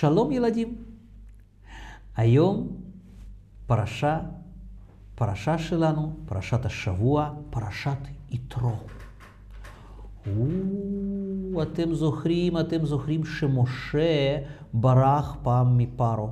שלום 0.00 0.32
ילדים. 0.32 0.74
היום 2.16 2.68
פרשה, 3.66 4.20
פרשה 5.14 5.58
שלנו, 5.58 6.12
פרשת 6.26 6.64
השבוע, 6.66 7.30
פרשת 7.50 7.98
יתרו. 8.30 8.76
אתם 11.62 11.94
זוכרים, 11.94 12.58
אתם 12.58 12.86
זוכרים 12.86 13.24
שמשה 13.24 14.38
ברח 14.72 15.36
פעם 15.42 15.78
מפרו. 15.78 16.30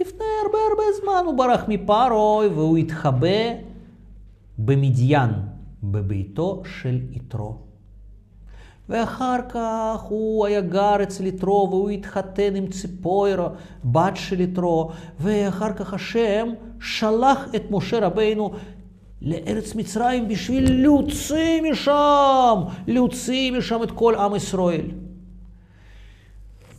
לפני 0.00 0.26
הרבה 0.44 0.58
הרבה 0.70 0.82
זמן 1.02 1.22
הוא 1.26 1.38
ברח 1.38 1.60
מפרו 1.68 2.42
והוא 2.54 2.78
התחבא 2.78 3.52
במדיין, 4.58 5.30
בביתו 5.82 6.62
של 6.80 7.00
יתרו. 7.10 7.71
ואחר 8.92 9.36
כך 9.48 10.00
הוא 10.08 10.46
היה 10.46 10.60
גר 10.60 11.02
אצל 11.02 11.26
יתרו 11.26 11.68
והוא 11.70 11.90
התחתן 11.90 12.56
עם 12.56 12.66
ציפוירה, 12.66 13.48
בת 13.84 14.16
של 14.16 14.40
יתרו, 14.40 14.90
ואחר 15.20 15.72
כך 15.72 15.94
השם 15.94 16.48
שלח 16.80 17.46
את 17.56 17.62
משה 17.70 17.98
רבינו 18.06 18.50
לארץ 19.22 19.74
מצרים 19.74 20.28
בשביל 20.28 20.82
להוציא 20.82 21.62
משם, 21.70 22.62
להוציא 22.86 23.52
משם 23.52 23.82
את 23.82 23.90
כל 23.90 24.14
עם 24.14 24.36
ישראל. 24.36 24.86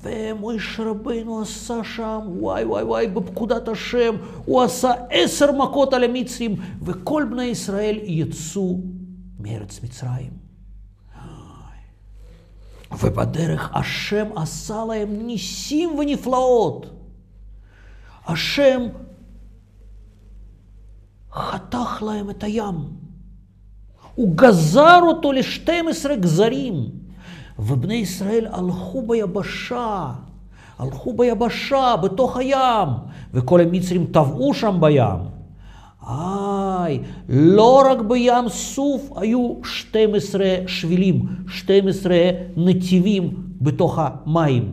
ומשה 0.04 0.84
רבינו 0.84 1.42
עשה 1.42 1.84
שם, 1.84 2.20
וואי 2.28 2.66
וואי 2.66 2.84
וואי, 2.84 3.08
בפקודת 3.08 3.68
השם, 3.68 4.16
הוא 4.46 4.62
עשה 4.62 4.92
עשר 5.10 5.52
מכות 5.52 5.94
על 5.94 6.04
המצרים, 6.04 6.56
וכל 6.82 7.26
בני 7.32 7.44
ישראל 7.44 8.00
יצאו 8.04 8.80
מארץ 9.40 9.84
מצרים. 9.84 10.53
ובדרך 13.00 13.70
השם 13.74 14.26
עשה 14.36 14.86
להם 14.90 15.28
ניסים 15.28 15.90
ונפלאות. 16.00 16.86
השם 18.28 18.82
חתך 21.34 22.04
להם 22.06 22.30
את 22.30 22.44
הים. 22.44 22.76
הוא 24.16 24.36
גזר 24.36 25.00
אותו 25.08 25.32
ל-12 25.32 26.16
גזרים, 26.16 26.90
ובני 27.60 27.96
ישראל 27.96 28.48
הלכו 28.52 29.08
ביבשה, 29.08 30.12
הלכו 30.80 31.14
ביבשה, 31.14 31.96
בתוך 32.04 32.38
הים, 32.38 32.90
וכל 33.34 33.62
המצרים 33.62 34.06
טבעו 34.06 34.54
שם 34.54 34.78
בים. 34.82 35.43
איי, 36.10 37.00
לא 37.30 37.84
רק 37.92 38.00
בים 38.02 38.50
סוף 38.50 39.10
היו 39.16 39.54
12 39.64 40.46
שבילים, 40.68 41.26
12 41.48 42.16
נתיבים 42.58 43.30
בתוך 43.62 44.00
המים. 44.02 44.72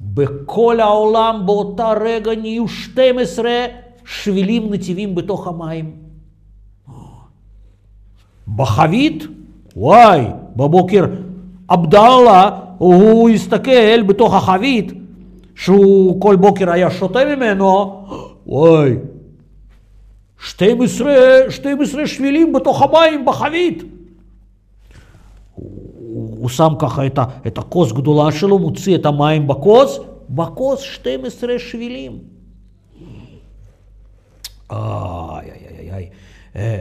בכל 0.00 0.80
העולם 0.80 1.42
באותה 1.46 1.92
רגע 2.00 2.34
נהיו 2.34 2.68
12 2.68 3.50
שבילים 4.04 4.72
נתיבים 4.74 5.14
בתוך 5.14 5.46
המים. 5.46 5.90
בחבית, 8.56 9.26
וואי, 9.76 10.26
בבוקר 10.56 11.04
עבדאללה, 11.68 12.50
הוא 12.78 13.30
הסתכל 13.30 14.02
בתוך 14.02 14.34
החבית, 14.34 14.92
שהוא 15.54 16.20
כל 16.20 16.36
בוקר 16.36 16.70
היה 16.70 16.90
שותה 16.90 17.20
ממנו, 17.36 18.02
וואי, 18.46 18.96
12, 20.38 21.50
12 21.50 22.06
שבילים 22.06 22.52
בתוך 22.52 22.82
המים 22.82 23.24
בחבית. 23.24 23.82
הוא, 25.54 26.36
הוא 26.38 26.48
שם 26.48 26.72
ככה 26.78 27.06
את, 27.06 27.18
ה, 27.18 27.24
את 27.46 27.58
הכוס 27.58 27.92
גדולה 27.92 28.32
שלו, 28.32 28.58
מוציא 28.58 28.94
את 28.96 29.06
המים 29.06 29.46
בכוס, 29.46 29.98
בכוס 30.30 30.80
12 30.80 31.58
שבילים. 31.58 32.18
איי, 34.70 35.50
איי, 35.50 35.78
איי, 35.78 35.90
איי. 35.92 36.08
אה, 36.56 36.80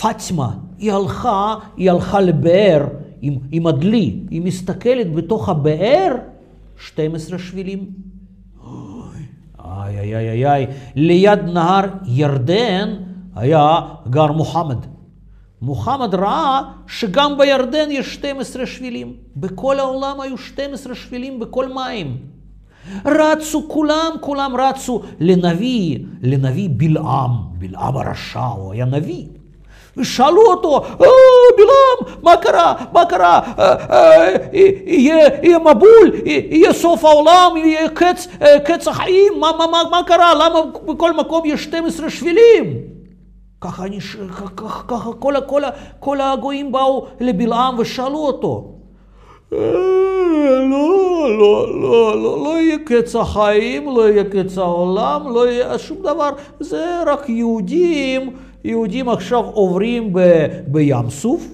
פאטימה, 0.00 0.50
היא 0.78 0.92
הלכה, 0.92 1.54
היא 1.76 1.90
הלכה 1.90 2.20
לבאר 2.20 2.86
עם, 3.22 3.38
עם 3.52 3.66
הדלי, 3.66 4.20
היא 4.30 4.42
מסתכלת 4.42 5.14
בתוך 5.14 5.48
הבאר, 5.48 6.16
12 6.78 7.38
שבילים. 7.38 7.90
איי, 9.98 10.16
איי, 10.16 10.30
איי, 10.30 10.46
איי, 10.46 10.66
ליד 10.94 11.38
נהר 11.44 11.84
ירדן 12.06 12.96
היה 13.34 13.80
גר 14.10 14.32
מוחמד. 14.32 14.86
מוחמד 15.62 16.14
ראה 16.14 16.62
שגם 16.86 17.38
בירדן 17.38 17.90
יש 17.90 18.14
12 18.14 18.66
שבילים. 18.66 19.12
בכל 19.36 19.78
העולם 19.78 20.20
היו 20.20 20.38
12 20.38 20.94
שבילים 20.94 21.40
בכל 21.40 21.68
מים. 21.74 22.16
רצו 23.04 23.68
כולם, 23.68 24.10
כולם 24.20 24.52
רצו 24.58 25.02
לנביא, 25.20 25.98
לנביא 26.22 26.68
בלעם, 26.76 27.30
בלעם 27.58 27.96
הרשע, 27.96 28.40
הוא 28.40 28.72
היה 28.72 28.84
נביא. 28.84 29.26
ושאלו 29.96 30.42
אותו, 30.42 30.84
אה, 30.84 31.06
בלעם, 31.56 32.18
מה 32.22 32.36
קרה? 32.36 32.74
מה 32.92 33.04
קרה? 33.04 33.40
אה, 33.58 33.74
אה, 33.92 34.34
יהיה 34.86 35.58
מבול, 35.58 36.10
יהיה 36.24 36.72
סוף 36.72 37.04
העולם, 37.04 37.56
יהיה 37.56 37.88
קץ, 37.88 38.28
קץ 38.64 38.88
החיים, 38.88 39.32
מה, 39.40 39.50
מה, 39.58 39.66
מה, 39.66 39.82
מה 39.90 40.00
קרה? 40.06 40.34
למה 40.34 40.60
בכל 40.86 41.12
מקום 41.12 41.42
יש 41.44 41.64
12 41.64 42.10
שבילים? 42.10 42.74
ככה, 43.60 43.84
אני, 43.84 43.98
ככה, 44.56 44.82
ככה 44.88 45.12
כל, 45.18 45.34
כל, 45.46 45.62
כל 46.00 46.20
הגויים 46.20 46.72
באו 46.72 47.06
לבלעם 47.20 47.78
ושאלו 47.78 48.18
אותו. 48.18 48.80
לא, 49.52 51.28
לא, 51.38 51.70
לא, 51.82 52.22
לא, 52.22 52.44
לא 52.44 52.60
יהיה 52.60 52.78
קץ 52.78 53.16
החיים, 53.16 53.96
לא 53.96 54.10
יהיה 54.10 54.24
קץ 54.24 54.58
העולם, 54.58 55.34
לא 55.34 55.48
יהיה 55.48 55.78
שום 55.78 55.98
דבר, 56.02 56.30
זה 56.60 57.02
רק 57.06 57.28
יהודים. 57.28 58.30
יהודים 58.64 59.08
עכשיו 59.08 59.44
עוברים 59.44 60.12
ב, 60.12 60.46
בים 60.66 61.10
סוף, 61.10 61.46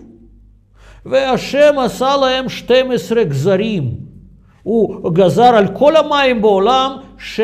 והשם 1.07 1.79
עשה 1.79 2.17
להם 2.17 2.49
12 2.49 3.25
גזרים. 3.25 3.95
הוא 4.63 5.13
גזר 5.13 5.43
על 5.43 5.69
כל 5.77 5.97
המים 5.97 6.43
בעולם 6.43 6.97
ש... 7.19 7.41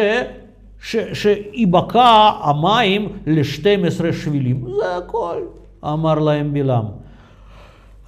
שיבקע 1.13 2.31
המים 2.43 3.09
ל-12 3.27 4.13
שבילים. 4.13 4.67
זה 4.81 4.97
הכל, 4.97 5.43
אמר 5.85 6.19
להם 6.19 6.53
בלעם. 6.53 6.85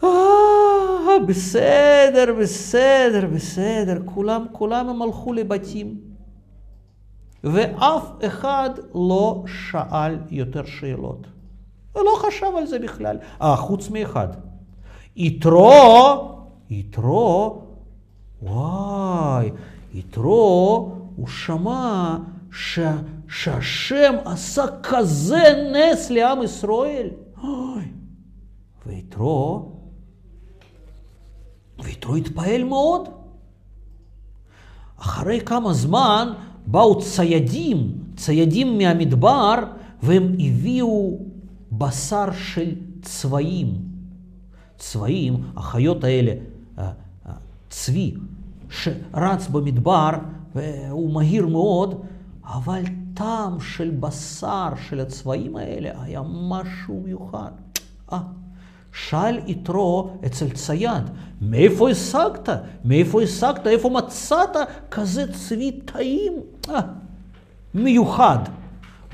אה, 0.05 0.09
בסדר, 1.27 2.35
בסדר, 2.41 3.27
בסדר, 3.35 3.99
כולם, 4.05 4.45
כולם 4.53 4.89
הם 4.89 5.03
הלכו 5.03 5.33
לבתים. 5.33 5.95
ואף 7.45 8.11
אחד 8.27 8.71
לא 8.95 9.45
שאל 9.47 10.19
יותר 10.31 10.65
שאלות. 10.65 11.27
ולא 11.95 12.11
חשב 12.17 12.47
על 12.59 12.67
זה 12.67 12.79
בכלל. 12.79 13.19
אה, 13.43 13.57
חוץ 13.57 13.91
מאחד. 13.91 14.29
יתרו, 15.17 16.39
יתרו, 16.71 17.63
וואי, 18.43 19.51
יתרו, 19.95 20.93
הוא 21.17 21.27
שמע 21.27 22.17
ש, 22.53 22.79
שהשם 23.29 24.15
עשה 24.25 24.65
כזה 24.83 25.73
נס 25.73 26.11
לעם 26.11 26.43
ישראל. 26.43 27.09
אוי, 27.43 27.83
ויתרו, 28.87 29.73
ויתרו 31.85 32.15
התפעל 32.15 32.65
מאוד. 32.65 33.09
אחרי 34.97 35.41
כמה 35.41 35.73
זמן 35.73 36.33
באו 36.67 37.01
ציידים, 37.01 37.93
ציידים 38.17 38.79
מהמדבר, 38.79 39.55
והם 40.03 40.37
הביאו 40.39 41.19
בשר 41.79 42.33
של 42.33 42.75
צבעים. 43.03 43.79
צבעים, 44.79 45.43
החיות 45.57 46.05
האלה, 46.05 46.33
אה, 46.79 46.91
אה, 47.27 47.33
צבי, 47.71 48.15
שרץ 48.71 49.49
במדבר, 49.49 50.11
והוא 50.55 51.15
מהיר 51.15 51.47
מאוד, 51.47 52.01
אבל 52.45 52.83
טעם 53.15 53.61
של 53.61 53.91
בשר 53.91 54.69
של 54.89 55.01
הצבעים 55.01 55.57
האלה 55.57 55.91
היה 56.03 56.23
משהו 56.49 57.03
מיוחד. 57.05 57.51
אה, 58.13 58.19
שאל 58.93 59.41
יתרו 59.47 60.11
אצל 60.27 60.51
צייד, 60.51 61.11
מאיפה 61.41 61.91
השגת? 61.91 62.49
מאיפה 62.85 63.23
השגת? 63.23 63.67
איפה 63.67 63.91
מצאת 63.91 64.57
כזה 64.91 65.33
צבי 65.33 65.73
טעים? 65.85 66.33
אה, 66.69 66.81
מיוחד. 67.75 68.39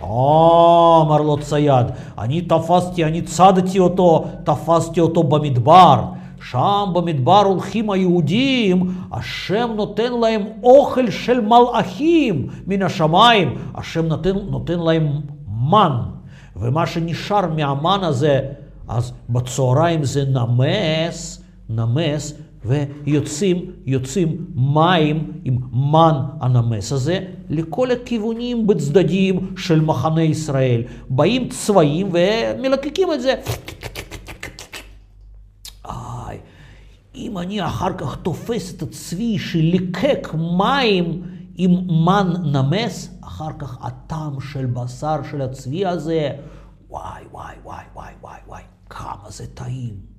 אמר 0.03 1.23
לו 1.23 1.37
צייד, 1.41 1.87
אני 2.19 2.41
תפסתי, 2.41 3.05
אני 3.05 3.23
צדתי 3.23 3.79
אותו, 3.79 4.25
תפסתי 4.45 5.01
אותו 5.01 5.23
במדבר. 5.23 6.05
שם 6.43 6.91
במדבר 6.93 7.41
הולכים 7.41 7.91
היהודים, 7.91 8.95
השם 9.13 9.71
נותן 9.77 10.13
להם 10.13 10.43
אוכל 10.63 11.11
של 11.11 11.41
מלאכים 11.41 12.47
מן 12.67 12.83
השמיים, 12.83 13.55
השם 13.75 14.07
נותן, 14.07 14.37
נותן 14.51 14.79
להם 14.79 15.09
מן, 15.71 15.97
ומה 16.57 16.87
שנשאר 16.87 17.47
מהמן 17.57 17.99
הזה, 18.03 18.41
אז 18.89 19.13
בצהריים 19.31 20.05
זה 20.05 20.25
נמס, 20.25 21.43
נמס 21.69 22.35
ויוצאים 22.65 23.71
יוצאים 23.87 24.47
מים 24.55 25.33
עם 25.45 25.59
מן 25.73 26.21
הנמס 26.41 26.93
הזה 26.93 27.21
לכל 27.51 27.91
הכיוונים 27.91 28.67
בצדדים 28.67 29.55
של 29.57 29.81
מחנה 29.81 30.23
ישראל. 30.23 30.83
באים 31.09 31.49
צבעים 31.49 32.09
ומלקקים 32.13 33.13
את 33.13 33.21
זה. 33.21 33.35
אם 37.15 37.39
אני 37.39 37.67
אחר 37.67 37.93
כך 37.99 38.17
תופס 38.23 38.75
את 38.75 38.83
הצבי 38.83 39.39
שליקק 39.39 40.29
מים 40.35 41.23
עם 41.55 41.71
מן 42.05 42.33
נמס, 42.53 43.19
אחר 43.21 43.53
כך 43.59 43.79
הטעם 43.81 44.41
של 44.41 44.67
בשר 44.67 45.17
של 45.31 45.43
הצבי 45.43 45.87
הזה, 45.87 46.31
וואי, 46.89 47.23
וואי, 47.33 47.55
וואי, 47.65 47.85
וואי, 47.95 48.13
וואי, 48.23 48.39
וואי, 48.47 48.63
כמה 48.91 49.31
זה 49.31 49.47
טעים. 49.47 50.10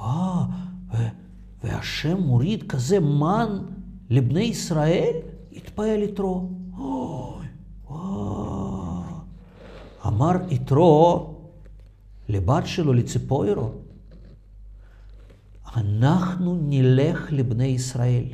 אה, 0.00 0.44
והשם 1.64 2.20
מוריד 2.20 2.62
כזה 2.68 3.00
מן 3.00 3.58
לבני 4.10 4.42
ישראל? 4.42 5.12
התפעל 5.56 6.02
יתרו. 6.02 6.48
אמר 10.06 10.32
יתרו 10.48 11.34
לבת 12.28 12.66
שלו, 12.66 12.92
לציפוירו, 12.92 13.70
אנחנו 15.76 16.58
נלך 16.62 17.32
לבני 17.32 17.66
ישראל. 17.66 18.24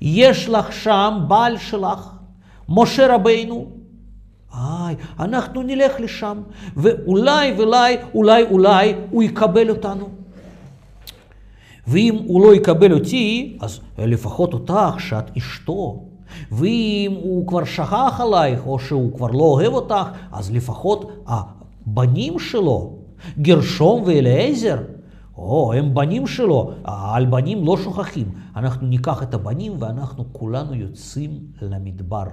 יש 0.00 0.48
לך 0.48 0.72
שם 0.72 1.24
בעל 1.28 1.58
שלך, 1.58 2.10
משה 2.68 3.14
רבינו. 3.14 3.70
איי, 4.54 4.96
אנחנו 5.20 5.62
נלך 5.62 6.00
לשם, 6.00 6.42
ואולי 6.76 7.52
ואולי, 7.52 7.96
אולי 8.14 8.42
אולי 8.42 8.94
הוא 9.10 9.22
יקבל 9.22 9.70
אותנו. 9.70 10.17
ואם 11.88 12.18
הוא 12.26 12.46
לא 12.46 12.54
יקבל 12.54 12.92
אותי, 12.92 13.56
אז 13.60 13.80
לפחות 13.98 14.52
אותך, 14.52 14.94
שאת 14.98 15.36
אשתו. 15.36 16.04
ואם 16.52 17.18
הוא 17.22 17.46
כבר 17.46 17.64
שכח 17.64 18.20
עלייך, 18.20 18.66
או 18.66 18.78
שהוא 18.78 19.16
כבר 19.16 19.26
לא 19.26 19.42
אוהב 19.42 19.72
אותך, 19.72 20.08
אז 20.32 20.50
לפחות 20.50 21.10
הבנים 21.26 22.38
שלו, 22.38 22.92
גרשום 23.38 24.02
ואליעזר, 24.06 24.78
או, 25.36 25.72
הם 25.72 25.94
בנים 25.94 26.26
שלו, 26.26 26.70
על 26.84 27.26
בנים 27.26 27.64
לא 27.64 27.76
שוכחים. 27.76 28.30
אנחנו 28.56 28.86
ניקח 28.86 29.22
את 29.22 29.34
הבנים 29.34 29.72
ואנחנו 29.78 30.24
כולנו 30.32 30.74
יוצאים 30.74 31.40
למדבר. 31.62 32.24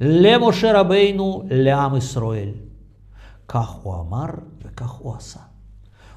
למשה 0.00 0.80
רבינו, 0.80 1.42
לעם 1.50 1.96
ישראל. 1.96 2.48
כך 3.48 3.70
הוא 3.70 3.94
אמר 3.94 4.26
וכך 4.64 4.90
הוא 4.90 5.14
עשה. 5.16 5.40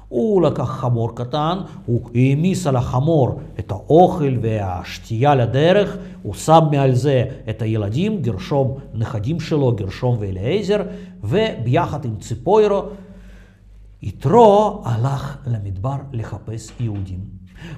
הוא 0.08 0.42
לקח 0.42 0.62
חמור 0.62 1.16
קטן, 1.16 1.58
הוא 1.86 2.10
העמיס 2.14 2.66
על 2.66 2.76
החמור 2.76 3.40
את 3.58 3.70
האוכל 3.70 4.36
והשתייה 4.40 5.34
לדרך, 5.34 5.96
הוא 6.22 6.34
שם 6.34 6.60
מעל 6.70 6.94
זה 6.94 7.24
את 7.50 7.62
הילדים, 7.62 8.22
גרשום 8.22 8.78
נכדים 8.94 9.40
שלו, 9.40 9.72
גרשום 9.72 10.16
ואליעזר, 10.20 10.82
וביחד 11.24 12.04
עם 12.04 12.16
ציפוירו, 12.16 12.82
יתרו 14.02 14.82
הלך 14.84 15.36
למדבר 15.46 15.96
לחפש 16.12 16.72
יהודים. 16.80 17.20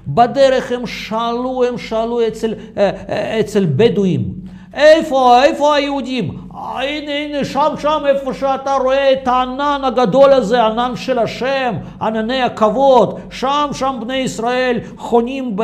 בדרך 0.09 0.73
הם 0.73 0.87
שאלו, 0.87 1.65
הם 1.65 1.79
שאלו 1.79 2.27
אצל, 2.29 2.55
אה, 2.77 2.91
אה, 3.09 3.41
אצל 3.41 3.67
בדואים, 3.77 4.35
איפה, 4.75 5.45
איפה 5.45 5.75
היהודים? 5.75 6.49
הנה, 6.51 7.13
הנה, 7.13 7.45
שם, 7.45 7.75
שם, 7.79 8.03
איפה 8.09 8.35
שאתה 8.35 8.75
רואה 8.75 9.13
את 9.13 9.29
הענן 9.29 9.81
הגדול 9.85 10.33
הזה, 10.33 10.65
ענן 10.65 10.97
של 10.97 11.19
השם, 11.19 11.75
ענני 12.01 12.43
הכבוד, 12.43 13.21
שם, 13.31 13.69
שם 13.73 13.99
בני 14.01 14.17
ישראל 14.17 14.81
חונים 14.97 15.57
ב, 15.57 15.63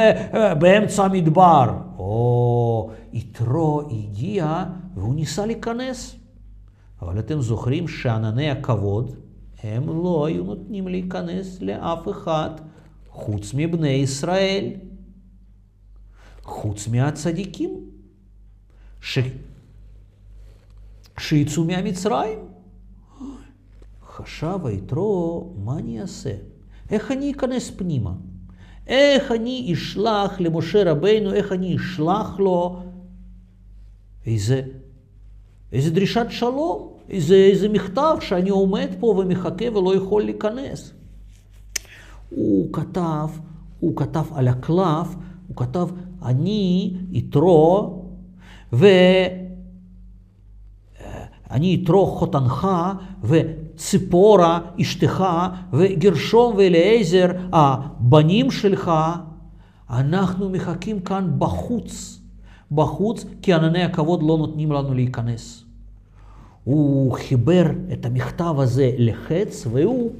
באמצע 0.58 1.04
המדבר. 1.04 1.70
או, 1.98 2.90
יתרו 3.12 3.82
הגיע 3.90 4.64
והוא 4.96 5.14
ניסה 5.14 5.46
להיכנס. 5.46 6.16
אבל 7.02 7.18
אתם 7.18 7.40
זוכרים 7.40 7.88
שענני 7.88 8.50
הכבוד, 8.50 9.16
הם 9.62 10.04
לא 10.04 10.26
היו 10.26 10.44
נותנים 10.44 10.88
להיכנס 10.88 11.62
לאף 11.62 12.08
אחד 12.08 12.50
חוץ 13.10 13.54
מבני 13.54 13.88
ישראל, 13.88 14.64
חוץ 16.42 16.88
מהצדיקים. 16.88 17.95
ש... 19.00 19.18
שיצאו 21.18 21.64
מהמצרים. 21.64 22.38
חשב 24.16 24.58
היתרו, 24.64 25.52
מה 25.64 25.78
אני 25.78 26.00
אעשה? 26.00 26.34
איך 26.90 27.12
אני 27.12 27.32
אכנס 27.32 27.70
פנימה? 27.70 28.12
איך 28.86 29.32
אני 29.32 29.72
אשלח 29.72 30.40
למשה 30.40 30.90
רבינו, 30.90 31.32
איך 31.32 31.52
אני 31.52 31.76
אשלח 31.76 32.38
לו 32.38 32.82
איזה, 34.26 34.62
איזה 35.72 35.90
דרישת 35.90 36.26
שלום, 36.30 36.92
איזה, 37.08 37.34
איזה 37.34 37.68
מכתב 37.68 38.16
שאני 38.20 38.50
עומד 38.50 38.88
פה 39.00 39.06
ומחכה 39.06 39.78
ולא 39.78 39.96
יכול 39.96 40.22
להיכנס. 40.22 40.92
הוא 42.30 42.72
כתב, 42.72 43.28
הוא 43.80 43.96
כתב 43.96 44.24
על 44.34 44.48
הקלף, 44.48 45.14
הוא 45.48 45.56
כתב, 45.56 45.88
אני 46.22 46.94
יתרו 47.10 47.95
ואני 48.72 49.00
אתרו 51.84 52.06
חותנך 52.06 52.68
וציפורה 53.22 54.60
אשתך 54.80 55.24
וגרשום 55.72 56.54
ואליעזר 56.56 57.26
הבנים 57.52 58.50
שלך, 58.50 58.90
אנחנו 59.90 60.50
מחכים 60.50 61.00
כאן 61.00 61.30
בחוץ, 61.38 62.20
בחוץ, 62.72 63.24
כי 63.42 63.52
ענני 63.52 63.82
הכבוד 63.82 64.22
לא 64.22 64.38
נותנים 64.38 64.72
לנו 64.72 64.94
להיכנס. 64.94 65.64
הוא 66.64 67.12
חיבר 67.12 67.66
את 67.92 68.06
המכתב 68.06 68.54
הזה 68.58 68.90
לחץ 68.98 69.66
והוא 69.72 70.12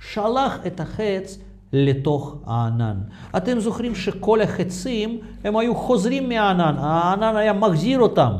שלח 0.00 0.58
את 0.66 0.80
החץ 0.80 1.38
לתוך 1.72 2.36
הענן. 2.46 2.96
אתם 3.36 3.60
זוכרים 3.60 3.94
שכל 3.94 4.40
החצים 4.40 5.18
הם 5.44 5.56
היו 5.56 5.74
חוזרים 5.74 6.28
מהענן, 6.28 6.74
הענן 6.78 7.36
היה 7.36 7.52
מחזיר 7.52 8.00
אותם. 8.00 8.32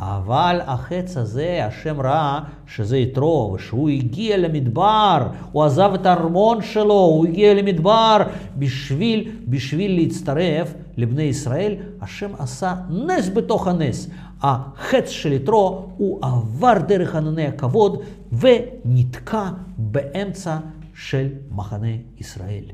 אבל 0.00 0.60
החץ 0.66 1.16
הזה, 1.16 1.66
השם 1.66 2.00
ראה 2.00 2.40
שזה 2.66 2.98
יתרו, 2.98 3.52
ושהוא 3.54 3.88
הגיע 3.88 4.36
למדבר, 4.36 5.26
הוא 5.52 5.64
עזב 5.64 5.90
את 5.94 6.06
הארמון 6.06 6.62
שלו, 6.62 6.94
הוא 6.94 7.26
הגיע 7.26 7.54
למדבר 7.54 8.16
בשביל, 8.58 9.30
בשביל 9.48 9.96
להצטרף 9.96 10.74
לבני 10.96 11.22
ישראל, 11.22 11.74
השם 12.00 12.30
עשה 12.38 12.74
נס 12.90 13.30
בתוך 13.34 13.68
הנס. 13.68 14.10
החץ 14.42 15.08
של 15.08 15.32
יתרו, 15.32 15.86
הוא 15.96 16.18
עבר 16.22 16.78
דרך 16.88 17.14
ענני 17.14 17.46
הכבוד 17.46 18.02
ונתקע 18.32 19.48
באמצע 19.78 20.56
של 21.00 21.26
מחנה 21.50 21.86
ישראל. 22.18 22.64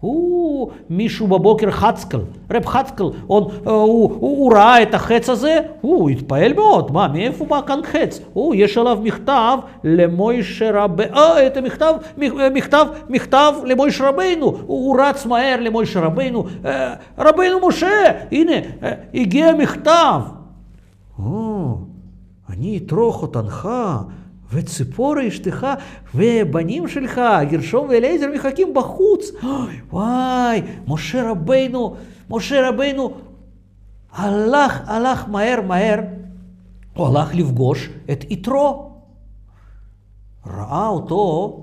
הוא, 0.00 0.70
מישהו 0.90 1.26
בבוקר 1.26 1.70
חצקל, 1.70 2.20
רב 2.50 2.66
חצקל, 2.66 3.02
הוא, 3.02 3.12
הוא, 3.26 3.50
הוא, 3.64 4.12
הוא 4.20 4.52
ראה 4.52 4.82
את 4.82 4.94
החץ 4.94 5.28
הזה, 5.28 5.60
הוא 5.80 6.10
התפעל 6.10 6.52
מאוד, 6.52 6.92
מה, 6.92 7.08
מאיפה 7.08 7.44
בא 7.44 7.60
כאן 7.66 7.80
חץ? 7.84 8.20
הוא, 8.32 8.54
יש 8.54 8.78
עליו 8.78 8.98
מכתב 9.02 9.58
למוישה 9.84 10.70
רבינו, 10.82 11.16
אה, 11.16 11.46
את 11.46 11.56
המכתב, 11.56 11.94
מכתב, 12.52 12.86
מכתב 13.08 13.52
למוישה 13.64 14.08
רבינו, 14.08 14.46
הוא, 14.46 14.58
הוא 14.66 15.00
רץ 15.00 15.26
מהר 15.26 15.60
למוישה 15.60 16.00
רבינו, 16.00 16.44
אה, 16.64 16.94
רבינו 17.18 17.68
משה, 17.68 18.10
הנה, 18.32 18.56
אה, 18.82 18.92
הגיע 19.14 19.52
מכתב. 19.52 20.20
או, 21.18 21.78
אני 22.50 22.78
אטרוך 22.78 23.22
אותנך. 23.22 23.68
וציפורה 24.54 25.28
אשתך 25.28 25.66
ובנים 26.14 26.88
שלך, 26.88 27.20
גרשום 27.50 27.88
ואליעזר 27.88 28.26
מחכים 28.34 28.74
בחוץ. 28.74 29.30
אוי, 29.42 29.80
וואי, 29.90 30.62
משה 30.88 31.30
רבינו, 31.30 31.96
משה 32.30 32.68
רבינו 32.68 33.10
הלך, 34.12 34.80
הלך 34.86 35.24
מהר 35.28 35.60
מהר, 35.66 36.00
הוא 36.94 37.06
הלך 37.06 37.34
לפגוש 37.34 37.88
את 38.12 38.30
יתרו. 38.30 38.90
ראה 40.46 40.86
אותו 40.86 41.60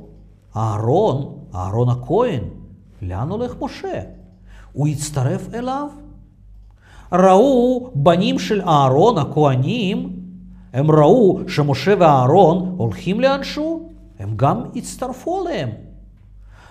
אהרון, 0.56 1.38
אהרון 1.56 1.90
הכהן, 1.90 2.44
לאן 3.02 3.30
הולך 3.30 3.56
משה? 3.62 4.02
הוא 4.74 4.88
הצטרף 4.88 5.54
אליו. 5.54 5.88
ראו 7.14 7.92
בנים 7.96 8.40
של 8.40 8.62
אהרון 8.62 9.18
הכהנים 9.18 10.21
הם 10.74 10.92
ראו 10.92 11.40
שמשה 11.48 11.94
ואהרון 12.00 12.76
הולכים 12.78 13.20
לאנשהו, 13.20 13.90
הם 14.20 14.34
גם 14.36 14.64
הצטרפו 14.76 15.42
אליהם. 15.42 15.70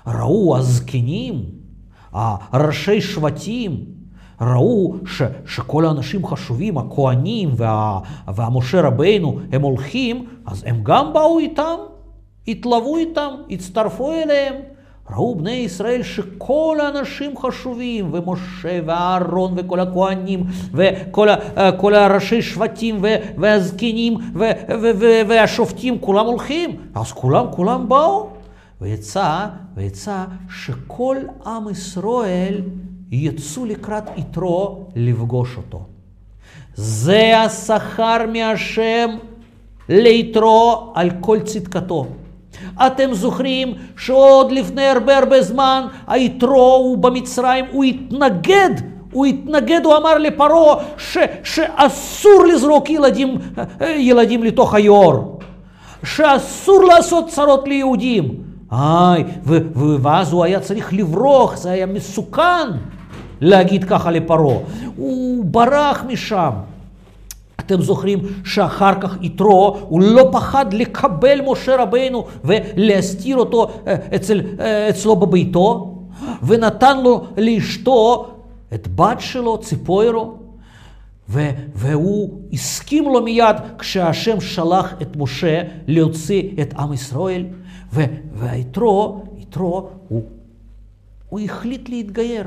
ראו 0.07 0.57
הזקנים, 0.57 1.45
הראשי 2.12 3.00
שבטים, 3.00 3.85
ראו 4.40 4.95
ש, 5.07 5.23
שכל 5.47 5.85
האנשים 5.85 6.26
חשובים, 6.26 6.78
הכהנים 6.78 7.50
וה, 7.57 8.00
והמשה 8.35 8.80
רבינו, 8.80 9.38
הם 9.52 9.62
הולכים, 9.62 10.26
אז 10.47 10.64
הם 10.66 10.80
גם 10.83 11.12
באו 11.12 11.38
איתם, 11.38 11.76
התלוו 12.49 12.97
איתם, 12.97 13.35
הצטרפו 13.50 14.12
אליהם. 14.12 14.54
ראו 15.12 15.35
בני 15.35 15.50
ישראל 15.50 16.02
שכל 16.02 16.79
האנשים 16.83 17.38
חשובים, 17.38 18.14
ומשה 18.14 18.81
ואהרון 18.87 19.55
וכל 19.57 19.81
הכהנים 19.81 20.45
וכל 20.73 21.29
כל 21.76 21.95
הראשי 21.95 22.43
שבטים 22.43 23.05
והזקנים 23.38 24.17
והשופטים, 25.29 25.99
כולם 25.99 26.26
הולכים. 26.26 26.76
אז 26.95 27.12
כולם, 27.12 27.47
כולם 27.50 27.88
באו. 27.88 28.31
ויצא, 28.81 29.47
ויצא 29.76 30.25
שכל 30.50 31.17
עם 31.47 31.69
ישראל 31.71 32.61
יצאו 33.11 33.64
לקראת 33.64 34.05
יתרו 34.17 34.87
לפגוש 34.97 35.57
אותו. 35.57 35.83
זה 36.75 37.40
השכר 37.40 38.17
מהשם 38.33 39.11
ליתרו 39.88 40.93
על 40.95 41.11
כל 41.21 41.40
צדקתו. 41.40 42.07
אתם 42.87 43.14
זוכרים 43.14 43.75
שעוד 43.97 44.52
לפני 44.52 44.87
הרבה 44.87 45.19
הרבה 45.19 45.43
זמן 45.43 45.87
היתרו 46.07 46.75
הוא 46.75 46.99
במצרים, 46.99 47.64
הוא 47.73 47.85
התנגד, 47.85 48.71
הוא 49.12 49.26
התנגד, 49.26 49.81
הוא 49.85 49.97
אמר 49.97 50.19
לפרעה 50.19 50.76
שאסור 51.45 52.45
לזרוק 52.52 52.90
ילדים, 52.90 53.38
ילדים 53.81 54.43
לתוך 54.43 54.75
היאור, 54.75 55.38
שאסור 56.05 56.85
לעשות 56.85 57.29
צרות 57.29 57.69
ליהודים. 57.69 58.29
איי, 58.73 59.25
ואז 60.02 60.33
הוא 60.33 60.45
היה 60.45 60.61
צריך 60.61 60.93
לברוח, 60.93 61.57
זה 61.57 61.71
היה 61.71 61.87
מסוכן 61.87 62.69
להגיד 63.40 63.85
ככה 63.85 64.11
לפרעה. 64.11 64.57
הוא 64.97 65.45
ברח 65.45 66.05
משם. 66.09 66.50
אתם 67.73 67.83
זוכרים 67.83 68.19
שאחר 68.45 69.00
כך 69.00 69.17
יתרו, 69.23 69.77
הוא 69.89 70.00
לא 70.00 70.29
פחד 70.33 70.73
לקבל 70.73 71.41
משה 71.50 71.77
רבינו 71.77 72.25
ולהסתיר 72.45 73.37
אותו 73.37 73.69
אה, 73.87 73.95
אצל, 74.15 74.41
אה, 74.61 74.89
אצלו 74.89 75.17
בביתו, 75.17 75.95
ונתן 76.43 77.00
לו 77.00 77.25
לאשתו 77.37 78.31
את 78.75 78.89
בת 78.95 79.21
שלו, 79.21 79.59
ציפוירו, 79.59 80.35
ו- 81.29 81.50
והוא 81.75 82.41
הסכים 82.53 83.05
לו 83.05 83.23
מיד 83.23 83.57
כשהשם 83.79 84.41
שלח 84.41 84.95
את 85.03 85.17
משה 85.17 85.62
להוציא 85.87 86.43
את 86.62 86.75
עם 86.79 86.93
ישראל, 86.93 87.45
ו- 87.93 88.05
והיתרו, 88.35 89.23
יתרו, 89.39 89.89
הוא, 90.09 90.23
הוא 91.29 91.41
החליט 91.41 91.89
להתגייר. 91.89 92.45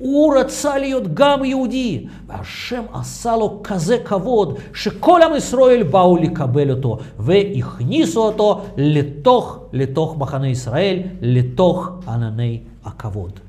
הוא 0.00 0.36
רצה 0.36 0.78
להיות 0.78 1.14
גם 1.14 1.44
יהודי, 1.44 2.06
והשם 2.26 2.82
עשה 2.92 3.36
לו 3.36 3.60
כזה 3.64 3.98
כבוד, 4.04 4.58
שכל 4.74 5.20
עם 5.22 5.36
ישראל 5.36 5.82
באו 5.82 6.16
לקבל 6.16 6.70
אותו, 6.70 6.98
והכניסו 7.18 8.20
אותו 8.22 8.60
לתוך, 8.76 9.58
לתוך 9.72 10.18
מחנה 10.18 10.48
ישראל, 10.48 10.98
לתוך 11.22 11.90
ענני 12.08 12.60
הכבוד. 12.84 13.40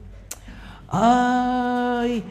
איי, 0.93 2.22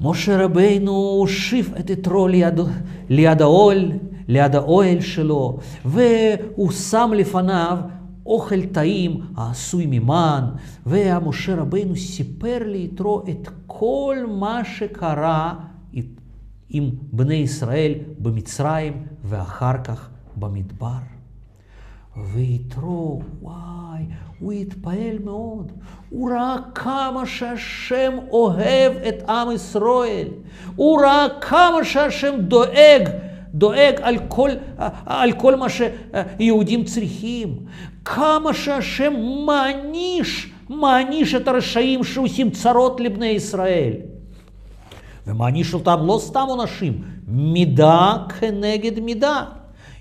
משה 0.00 0.44
רבינו 0.44 0.92
הושיב 0.92 1.74
את 1.80 1.90
יתרו 1.90 2.28
ליד, 2.28 2.60
ליד 3.08 3.42
האוהל, 3.42 3.92
ליד 4.28 4.54
האוהל 4.54 5.00
שלו, 5.00 5.58
והוא 5.84 6.72
שם 6.72 7.12
לפניו 7.16 7.78
אוכל 8.26 8.66
טעים 8.66 9.20
העשוי 9.36 9.86
ממן, 9.86 10.44
והמשה 10.86 11.54
רבינו 11.54 11.96
סיפר 11.96 12.58
ליתרו 12.66 13.22
את 13.30 13.48
כל 13.66 14.16
מה 14.28 14.64
שקרה 14.64 15.54
עם 16.70 16.90
בני 17.12 17.34
ישראל 17.34 17.94
במצרים 18.18 19.06
ואחר 19.24 19.82
כך 19.84 20.08
במדבר. 20.36 20.98
ויתרו, 22.32 23.22
וואי, 23.42 24.04
הוא 24.38 24.52
התפעל 24.52 25.18
מאוד. 25.24 25.72
הוא 26.10 26.30
ראה 26.30 26.56
כמה 26.74 27.26
שהשם 27.26 28.12
אוהב 28.30 28.92
את 29.08 29.28
עם 29.28 29.50
ישראל. 29.50 30.28
הוא 30.76 31.00
ראה 31.00 31.26
כמה 31.40 31.84
שהשם 31.84 32.34
דואג 32.40 33.08
דואג 33.60 33.94
על 34.02 34.16
כל, 34.28 34.50
על 35.06 35.32
כל 35.32 35.56
מה 35.56 35.66
שיהודים 35.68 36.84
צריכים. 36.84 37.56
כמה 38.04 38.54
שהשם 38.54 39.12
מעניש, 39.46 40.50
מעניש 40.68 41.34
את 41.34 41.48
הרשעים 41.48 42.04
שעושים 42.04 42.50
צרות 42.50 43.00
לבני 43.00 43.26
ישראל. 43.26 43.92
ומעניש 45.26 45.74
אותם 45.74 45.98
לא 46.06 46.18
סתם 46.20 46.44
עונשים, 46.48 47.02
מידה 47.28 48.16
כנגד 48.40 49.00
מידה. 49.00 49.44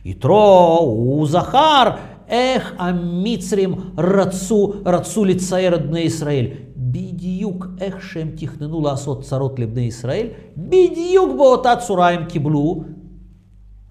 יתרו 0.05 0.77
הוא 0.79 1.27
זכר 1.27 1.83
איך 2.29 2.73
המצרים 2.77 3.75
רצו, 3.97 4.73
רצו 4.85 5.25
לצייר 5.25 5.75
את 5.75 5.89
בני 5.89 5.99
ישראל. 5.99 6.45
בדיוק 6.77 7.67
איך 7.81 8.03
שהם 8.03 8.29
תכננו 8.35 8.81
לעשות 8.81 9.21
צרות 9.21 9.59
לבני 9.59 9.81
ישראל, 9.81 10.27
בדיוק 10.57 11.37
באותה 11.37 11.75
צורה 11.75 12.09
הם 12.09 12.25
קיבלו 12.25 12.83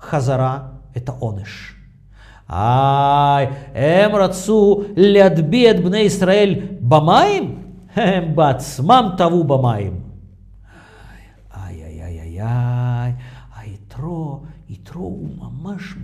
חזרה 0.00 0.58
את 0.96 1.08
העונש. 1.08 1.74
איי, 2.50 3.46
הם 3.74 4.14
רצו 4.14 4.82
להטביע 4.96 5.70
את 5.70 5.84
בני 5.84 5.98
ישראל 5.98 6.54
במים, 6.80 7.62
הם 7.94 8.36
בעצמם 8.36 9.10
טבעו 9.16 9.44
במים. 9.44 10.00
איי, 11.56 11.84
איי, 11.84 12.02
איי, 12.02 12.20
איי, 12.20 12.42
איי, 12.42 13.12
היתרו, 13.56 14.40
יתרו 14.68 15.04
הוא 15.04 15.28
ממש 15.38 15.94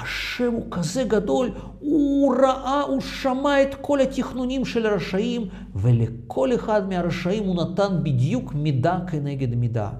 השם 0.00 0.52
הוא 0.52 0.66
כזה 0.70 1.04
גדול, 1.04 1.50
הוא 1.80 2.34
ראה, 2.34 2.80
הוא 2.80 3.00
שמע 3.00 3.62
את 3.62 3.74
כל 3.80 4.00
התכנונים 4.00 4.64
של 4.64 4.86
הרשעים, 4.86 5.48
ולכל 5.76 6.54
אחד 6.54 6.88
מהרשעים 6.88 7.44
הוא 7.44 7.62
נתן 7.62 8.02
בדיוק 8.02 8.54
מידה 8.54 8.98
כנגד 9.10 9.54
מידה. 9.54 9.90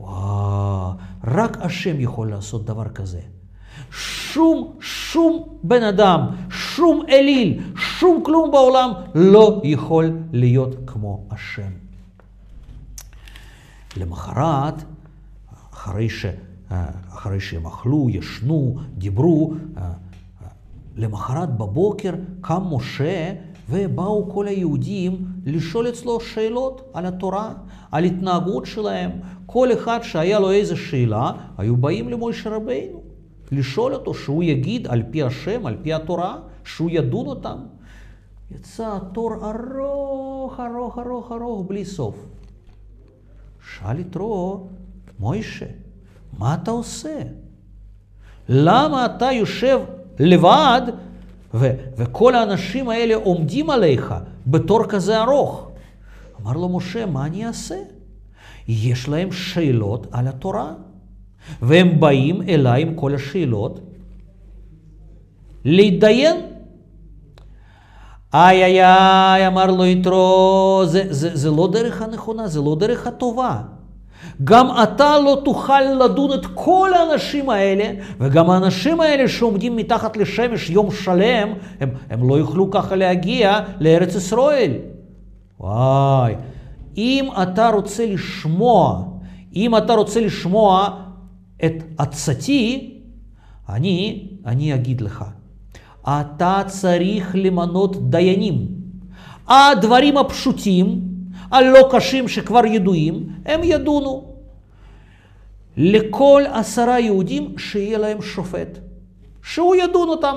וואו, 0.00 0.92
רק 1.24 1.56
השם 1.60 2.00
יכול 2.00 2.30
לעשות 2.30 2.64
דבר 2.64 2.88
כזה. 2.88 3.20
שום, 3.92 4.76
שום 4.80 5.58
בן 5.62 5.82
אדם, 5.82 6.26
שום 6.50 7.02
אליל, 7.08 7.60
שום 7.76 8.22
כלום 8.24 8.50
בעולם 8.50 8.90
לא 9.14 9.60
יכול 9.64 10.18
להיות 10.32 10.76
כמו 10.86 11.26
השם. 11.30 11.70
למחרת, 13.96 14.74
אחרי 15.72 16.08
ש... 16.10 16.26
אחרי 17.08 17.40
שהם 17.40 17.66
אכלו, 17.66 18.10
ישנו, 18.10 18.76
דיברו. 18.98 19.54
למחרת 20.96 21.56
בבוקר 21.56 22.14
קם 22.40 22.62
משה 22.70 23.32
ובאו 23.70 24.30
כל 24.32 24.46
היהודים 24.46 25.26
לשאול 25.46 25.88
אצלו 25.88 26.20
שאלות 26.20 26.90
על 26.92 27.06
התורה, 27.06 27.54
על 27.92 28.04
התנהגות 28.04 28.66
שלהם. 28.66 29.10
כל 29.46 29.72
אחד 29.72 29.98
שהיה 30.02 30.40
לו 30.40 30.50
איזו 30.50 30.76
שאלה, 30.76 31.32
היו 31.58 31.76
באים 31.76 32.08
למשה 32.08 32.50
רבינו 32.50 33.02
לשאול 33.52 33.94
אותו 33.94 34.14
שהוא 34.14 34.42
יגיד 34.42 34.86
על 34.86 35.02
פי 35.10 35.22
השם, 35.22 35.66
על 35.66 35.76
פי 35.82 35.92
התורה, 35.92 36.38
שהוא 36.64 36.90
ידון 36.90 37.26
אותם. 37.26 37.58
יצא 38.50 38.98
תור 39.12 39.32
ארוך, 39.34 40.60
ארוך, 40.60 40.98
ארוך, 40.98 41.32
ארוך, 41.32 41.66
בלי 41.68 41.84
סוף. 41.84 42.26
שאל 43.72 43.98
יתרו, 43.98 44.66
מוישה, 45.18 45.66
מה 46.38 46.54
אתה 46.54 46.70
עושה? 46.70 47.20
למה 48.48 49.06
אתה 49.06 49.32
יושב 49.32 49.80
לבד 50.18 50.82
ו- 51.54 51.70
וכל 51.96 52.34
האנשים 52.34 52.88
האלה 52.88 53.14
עומדים 53.14 53.70
עליך 53.70 54.14
בתור 54.46 54.84
כזה 54.86 55.22
ארוך? 55.22 55.68
אמר 56.42 56.52
לו 56.52 56.68
משה, 56.68 57.06
מה 57.06 57.26
אני 57.26 57.46
אעשה? 57.46 57.76
יש 58.68 59.08
להם 59.08 59.32
שאלות 59.32 60.06
על 60.10 60.28
התורה, 60.28 60.72
והם 61.62 62.00
באים 62.00 62.42
אליי 62.42 62.82
עם 62.82 62.94
כל 62.94 63.14
השאלות 63.14 63.80
להתדיין. 65.64 66.36
איי 68.34 68.64
איי 68.64 68.84
איי, 68.84 69.46
אמר 69.46 69.66
לו 69.66 69.84
יתרו, 69.84 70.82
זה, 70.86 71.06
זה, 71.10 71.36
זה 71.36 71.50
לא 71.50 71.68
דרך 71.72 72.02
הנכונה, 72.02 72.48
זה 72.48 72.60
לא 72.60 72.76
דרך 72.78 73.06
הטובה. 73.06 73.62
גם 74.44 74.68
אתה 74.82 75.18
לא 75.18 75.40
תוכל 75.44 75.80
לדון 75.80 76.32
את 76.32 76.46
כל 76.54 76.90
האנשים 76.94 77.50
האלה, 77.50 77.90
וגם 78.20 78.50
האנשים 78.50 79.00
האלה 79.00 79.28
שעומדים 79.28 79.76
מתחת 79.76 80.16
לשמש 80.16 80.70
יום 80.70 80.90
שלם, 80.90 81.48
הם, 81.80 81.90
הם 82.10 82.28
לא 82.28 82.34
יוכלו 82.34 82.70
ככה 82.70 82.96
להגיע 82.96 83.60
לארץ 83.80 84.14
ישראל. 84.14 84.72
וואי, 85.60 86.34
אם 86.96 87.28
אתה 87.42 87.68
רוצה 87.68 88.06
לשמוע, 88.06 89.02
אם 89.56 89.76
אתה 89.76 89.94
רוצה 89.94 90.20
לשמוע 90.20 90.88
את 91.64 91.82
עצתי, 91.98 92.90
אני, 93.68 94.28
אני 94.46 94.74
אגיד 94.74 95.00
לך, 95.00 95.24
אתה 96.02 96.62
צריך 96.66 97.30
למנות 97.34 98.10
דיינים. 98.10 98.66
הדברים 99.48 100.16
הפשוטים, 100.16 101.00
הלא 101.50 101.88
קשים 101.90 102.28
שכבר 102.28 102.66
ידועים, 102.66 103.28
הם 103.46 103.60
ידונו. 103.64 104.34
לכל 105.76 106.42
עשרה 106.52 107.00
יהודים 107.00 107.58
שיהיה 107.58 107.98
להם 107.98 108.22
שופט, 108.22 108.78
שהוא 109.42 109.74
ידון 109.74 110.08
אותם. 110.08 110.36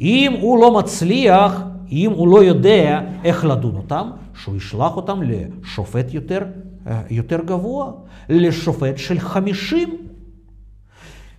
אם 0.00 0.32
הוא 0.40 0.58
לא 0.60 0.74
מצליח, 0.74 1.62
אם 1.92 2.10
הוא 2.10 2.28
לא 2.28 2.44
יודע 2.44 3.00
איך 3.24 3.44
לדון 3.44 3.76
אותם, 3.76 4.10
שהוא 4.34 4.56
ישלח 4.56 4.96
אותם 4.96 5.20
לשופט 5.22 6.14
יותר, 6.14 6.42
יותר 7.10 7.40
גבוה, 7.44 7.90
לשופט 8.28 8.98
של 8.98 9.18
חמישים. 9.18 9.96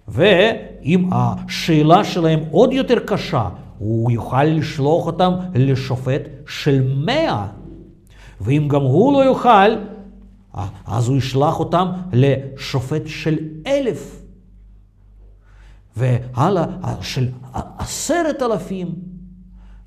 ואם 0.08 1.10
השאלה 1.12 2.04
שלהם 2.04 2.40
עוד 2.52 2.74
יותר 2.74 3.00
קשה, 3.00 3.50
הוא 3.78 4.12
יוכל 4.12 4.44
לשלוח 4.44 5.06
אותם 5.06 5.34
לשופט 5.56 6.22
של 6.48 6.94
מאה. 7.06 7.48
ואם 8.44 8.68
גם 8.68 8.82
הוא 8.82 9.14
לא 9.14 9.26
יוכל, 9.26 9.76
אז 10.86 11.08
הוא 11.08 11.18
ישלח 11.18 11.60
אותם 11.60 11.88
לשופט 12.14 13.02
של 13.06 13.38
אלף. 13.68 14.22
והלאה, 15.98 16.66
של 17.02 17.30
עשרת 17.78 18.42
אלפים. 18.42 18.96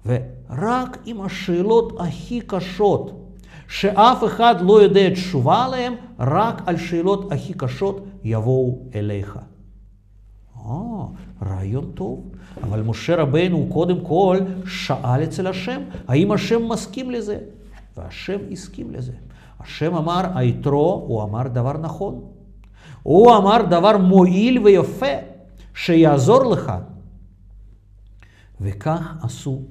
ורק 0.07 0.99
עם 1.05 1.21
השאלות 1.21 1.93
הכי 2.01 2.41
קשות, 2.41 3.35
שאף 3.69 4.25
אחד 4.25 4.55
לא 4.61 4.83
יודע 4.83 5.11
תשובה 5.11 5.65
עליהן, 5.65 5.93
רק 6.19 6.63
על 6.67 6.77
שאלות 6.77 7.33
הכי 7.33 7.55
קשות 7.55 8.07
יבואו 8.25 8.79
אליך. 8.95 9.39
אה, 10.57 10.73
רעיון 11.47 11.91
טוב. 11.95 12.31
אבל 12.63 12.83
משה 12.83 13.17
רבנו 13.17 13.67
קודם 13.73 14.01
כל 14.01 14.39
שאל 14.67 15.25
אצל 15.25 15.47
השם, 15.47 15.83
האם 16.09 16.33
השם 16.33 16.69
מסכים 16.69 17.11
לזה? 17.11 17.39
והשם 17.97 18.39
הסכים 18.53 18.91
לזה. 18.91 19.13
השם 19.61 19.95
אמר, 19.95 20.21
היתרו, 20.35 21.05
הוא 21.09 21.23
אמר 21.23 21.49
דבר 21.49 21.73
נכון. 21.73 22.25
הוא 23.03 23.37
אמר 23.37 23.63
דבר 23.71 23.99
מועיל 23.99 24.59
ויפה, 24.59 25.07
שיעזור 25.75 26.45
לך. 26.45 26.73
וכך 28.61 29.15
עשו. 29.23 29.63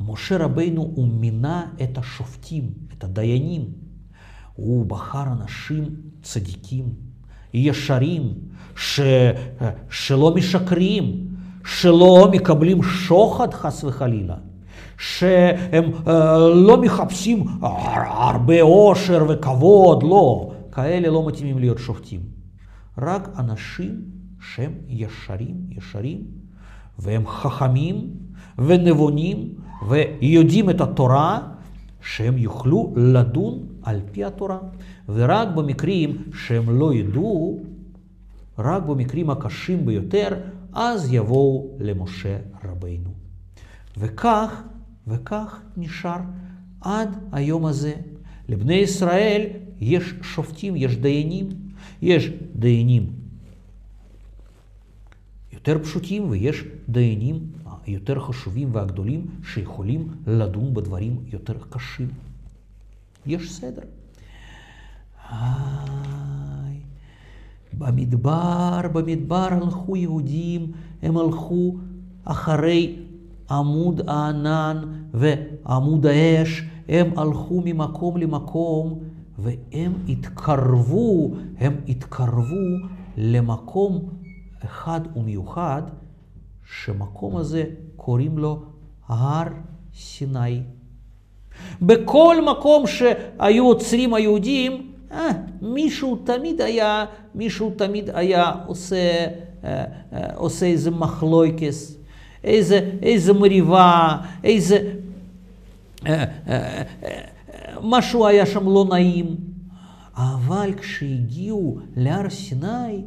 משה 0.00 0.36
רבנו, 0.36 0.82
הוא 0.94 1.08
מינה 1.08 1.66
את 1.82 1.98
השופטים, 1.98 2.70
את 2.98 3.04
הדיינים. 3.04 3.70
הוא 4.54 4.86
בחר 4.86 5.22
אנשים 5.22 5.96
צדיקים, 6.22 6.94
ישרים, 7.54 8.34
ש... 8.76 9.00
שלא 9.90 10.34
משקרים, 10.34 11.26
שלא 11.64 12.28
מקבלים 12.32 12.82
שוחד 12.82 13.54
חס 13.54 13.84
וחלילה, 13.84 14.36
שהם 14.98 15.84
לא 16.54 16.80
מחפשים 16.80 17.44
הרבה 17.60 18.62
עושר 18.62 19.24
וכבוד, 19.28 20.02
לא, 20.02 20.52
כאלה 20.72 21.08
לא 21.08 21.26
מתאימים 21.26 21.58
להיות 21.58 21.78
שופטים. 21.78 22.20
רק 22.98 23.28
אנשים 23.38 24.00
שהם 24.40 24.72
ישרים, 24.88 25.54
ישרים, 25.70 26.20
והם 26.98 27.26
חכמים 27.26 28.10
ונבונים 28.58 29.54
ויודעים 29.88 30.70
את 30.70 30.80
התורה, 30.80 31.40
שהם 32.00 32.38
יוכלו 32.38 32.92
לדון 32.96 33.66
על 33.82 34.00
פי 34.12 34.24
התורה. 34.24 34.58
ורק 35.08 35.48
במקרים 35.48 36.16
שהם 36.32 36.78
לא 36.78 36.94
ידעו, 36.94 37.60
רק 38.58 38.82
במקרים 38.82 39.30
הקשים 39.30 39.86
ביותר, 39.86 40.28
אז 40.72 41.12
יבואו 41.12 41.66
למשה 41.80 42.36
רבינו. 42.64 43.10
וכך, 43.98 44.62
וכך 45.06 45.60
נשאר 45.76 46.20
עד 46.80 47.16
היום 47.32 47.66
הזה. 47.66 47.94
לבני 48.48 48.74
ישראל 48.74 49.46
יש 49.80 50.14
שופטים, 50.22 50.76
יש 50.76 50.96
דיינים. 50.96 51.48
יש 52.02 52.30
דיינים 52.56 53.06
יותר 55.66 55.82
פשוטים 55.82 56.30
ויש 56.30 56.64
דיינים 56.88 57.40
יותר 57.86 58.20
חשובים 58.20 58.68
והגדולים 58.72 59.26
שיכולים 59.44 60.08
לדון 60.26 60.74
בדברים 60.74 61.16
יותר 61.32 61.54
קשים. 61.70 62.08
יש 63.26 63.52
סדר. 63.52 63.82
איי, 65.30 66.76
במדבר, 67.78 68.80
במדבר 68.92 69.48
הלכו 69.50 69.96
יהודים, 69.96 70.72
הם 71.02 71.16
הלכו 71.16 71.76
אחרי 72.24 72.96
עמוד 73.50 74.00
הענן 74.06 74.82
ועמוד 75.14 76.06
האש, 76.06 76.62
הם 76.88 77.18
הלכו 77.18 77.62
ממקום 77.64 78.16
למקום 78.16 78.98
והם 79.38 79.92
התקרבו, 80.08 81.30
הם 81.58 81.76
התקרבו 81.88 82.86
למקום 83.16 84.08
אחד 84.64 85.00
ומיוחד, 85.16 85.82
שמקום 86.64 87.36
הזה 87.36 87.64
קוראים 87.96 88.38
לו 88.38 88.62
הר 89.08 89.48
סיני. 89.94 90.60
בכל 91.82 92.36
מקום 92.50 92.86
שהיו 92.86 93.66
עוצרים 93.66 94.14
היהודים, 94.14 94.92
אה, 95.12 95.28
מישהו 95.62 96.16
תמיד 96.16 96.60
היה, 96.60 97.04
מישהו 97.34 97.72
תמיד 97.76 98.10
היה 98.14 98.52
עושה, 98.66 98.96
אה, 98.96 99.84
אה, 100.12 100.34
עושה 100.34 100.66
איזה 100.66 100.90
מחלויקס, 100.90 101.96
איזה, 102.46 102.90
איזה 103.02 103.32
מריבה, 103.32 104.16
איזה... 104.44 104.92
אה, 106.06 106.24
אה, 106.48 106.82
אה, 107.04 107.20
משהו 107.82 108.26
היה 108.26 108.46
שם 108.46 108.68
לא 108.68 108.84
נעים. 108.90 109.36
אבל 110.16 110.74
כשהגיעו 110.76 111.78
להר 111.96 112.30
סיני, 112.30 113.04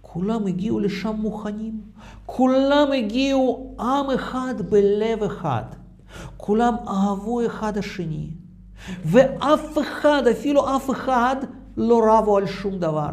כולם 0.00 0.46
הגיעו 0.46 0.80
לשם 0.80 1.16
מוכנים. 1.18 1.80
כולם 2.26 2.88
הגיעו 2.98 3.74
עם 3.80 4.10
אחד 4.14 4.54
בלב 4.70 5.22
אחד. 5.22 5.62
כולם 6.36 6.74
אהבו 6.88 7.46
אחד 7.46 7.78
השני. 7.78 8.28
ואף 9.04 9.78
אחד, 9.78 10.22
אפילו 10.30 10.76
אף 10.76 10.90
אחד, 10.90 11.36
לא 11.76 12.02
רבו 12.08 12.36
על 12.36 12.46
שום 12.46 12.78
דבר. 12.78 13.10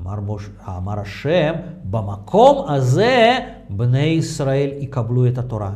אמר, 0.00 0.20
מוש... 0.20 0.48
אמר 0.68 1.00
השם, 1.00 1.52
במקום 1.84 2.68
הזה 2.68 3.38
בני 3.70 3.98
ישראל 3.98 4.70
יקבלו 4.78 5.26
את 5.26 5.38
התורה. 5.38 5.70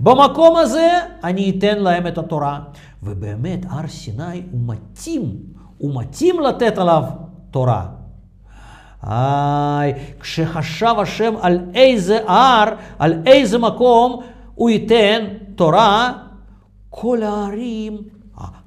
במקום 0.00 0.56
הזה 0.56 0.90
אני 1.24 1.52
אתן 1.58 1.78
להם 1.78 2.06
את 2.06 2.18
התורה. 2.18 2.60
ובאמת, 3.02 3.66
הר 3.68 3.88
סיני 3.88 4.42
הוא 4.50 4.60
מתאים, 4.66 5.36
הוא 5.78 6.00
מתאים 6.00 6.40
לתת 6.40 6.78
עליו 6.78 7.04
תורה. 7.50 7.86
איי, 9.06 9.94
כשחשב 10.20 10.94
השם 10.98 11.34
על 11.40 11.60
איזה 11.74 12.18
הר, 12.26 12.74
על 12.98 13.22
איזה 13.26 13.58
מקום 13.58 14.22
הוא 14.54 14.70
ייתן 14.70 15.24
תורה, 15.54 16.12
כל 16.90 17.22
הערים, 17.22 17.98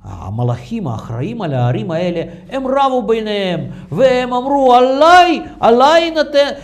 המלאכים 0.04 0.88
האחראים 0.88 1.42
על 1.42 1.54
הערים 1.54 1.92
האלה, 1.92 2.22
הם 2.50 2.68
רבו 2.68 3.02
ביניהם, 3.02 3.60
והם 3.92 4.34
אמרו, 4.34 4.74
עליי, 4.74 5.42
עליי 5.60 6.12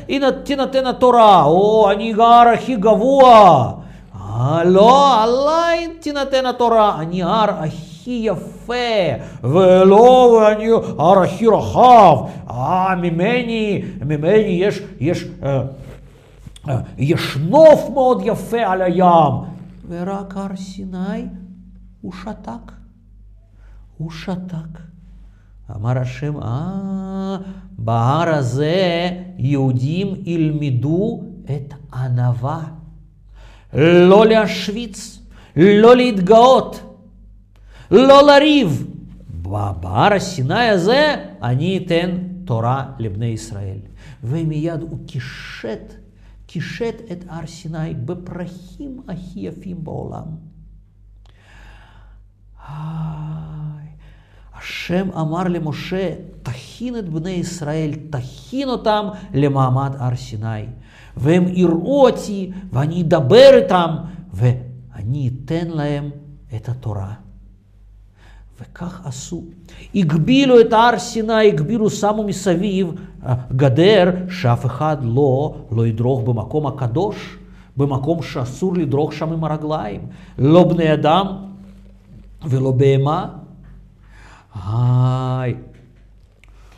ינתן, 0.07 0.33
תינתן 0.43 0.85
התורה, 0.85 1.43
או 1.43 1.91
אני 1.91 2.13
גר 2.13 2.43
הכי 2.53 2.75
גבוה. 2.75 3.71
אה, 4.15 4.63
לא, 4.63 5.23
עליי 5.23 5.87
תינתן 5.99 6.45
התורה, 6.45 6.99
אני 6.99 7.23
הר 7.23 7.49
הכי 7.49 8.21
יפה, 8.23 8.73
ולא 9.43 10.41
אני 10.51 10.67
הר 10.97 11.23
הכי 11.23 11.47
רחב, 11.47 12.17
אה, 12.49 12.95
ממני, 12.95 13.81
ממני 14.05 14.35
יש, 14.35 14.81
יש, 14.99 15.25
אה, 15.43 15.61
אה, 16.69 16.79
יש 16.97 17.37
נוף 17.49 17.89
מאוד 17.93 18.21
יפה 18.25 18.61
על 18.61 18.81
הים, 18.81 19.33
ורק 19.89 20.37
הר 20.37 20.55
סיני 20.55 21.25
הוא 22.01 22.13
שתק. 22.13 22.78
הוא 23.99 24.11
שתק. 24.11 24.79
אמר 25.75 25.97
השם, 25.97 26.37
אה, 26.37 27.37
בהר 27.77 28.29
הזה 28.35 29.09
יהודים 29.37 30.13
ילמדו 30.25 31.23
את 31.45 31.73
ענווה. 31.93 32.63
לא 33.73 34.25
להשוויץ, 34.25 35.19
לא 35.55 35.95
להתגאות, 35.95 36.95
לא 37.91 38.27
לריב. 38.27 38.85
בהר 39.81 40.13
הסיני 40.13 40.69
הזה 40.69 41.15
אני 41.43 41.77
אתן 41.77 42.17
תורה 42.45 42.91
לבני 42.99 43.25
ישראל. 43.25 43.77
ומיד 44.23 44.81
הוא 44.81 44.99
קישט, 45.07 45.93
קישט 46.45 46.95
את 47.11 47.25
הר 47.27 47.47
סיני 47.47 47.93
בפרחים 47.93 49.01
הכי 49.07 49.39
יפים 49.39 49.83
בעולם. 49.83 50.25
השם 54.59 55.07
אמר 55.19 55.43
למשה, 55.43 56.13
תכין 56.43 56.97
את 56.97 57.09
בני 57.09 57.29
ישראל, 57.29 57.91
תכין 58.09 58.69
אותם 58.69 59.07
למעמד 59.33 59.95
הר 59.97 60.15
סיני. 60.15 60.65
והם 61.17 61.45
יראו 61.47 62.05
אותי, 62.05 62.51
ואני 62.73 63.01
אדבר 63.01 63.49
איתם, 63.53 63.95
ואני 64.33 65.29
אתן 65.29 65.67
להם 65.67 66.09
את 66.55 66.69
התורה. 66.69 67.13
וכך 68.61 69.01
עשו. 69.05 69.43
הגבילו 69.95 70.59
את 70.59 70.73
הר 70.73 70.99
סיני, 70.99 71.47
הגבילו, 71.47 71.89
שמו 71.89 72.23
מסביב 72.23 72.91
גדר 73.55 74.11
שאף 74.29 74.65
אחד 74.65 74.97
לא, 75.01 75.55
לא 75.71 75.87
ידרוך 75.87 76.21
במקום 76.21 76.67
הקדוש, 76.67 77.37
במקום 77.77 78.21
שאסור 78.21 78.73
לדרוך 78.73 79.13
שם 79.13 79.33
עם 79.33 79.43
הרגליים. 79.43 80.01
לא 80.37 80.63
בני 80.63 80.93
אדם 80.93 81.27
ולא 82.47 82.71
בהמה. 82.71 83.27
היי, 84.67 85.55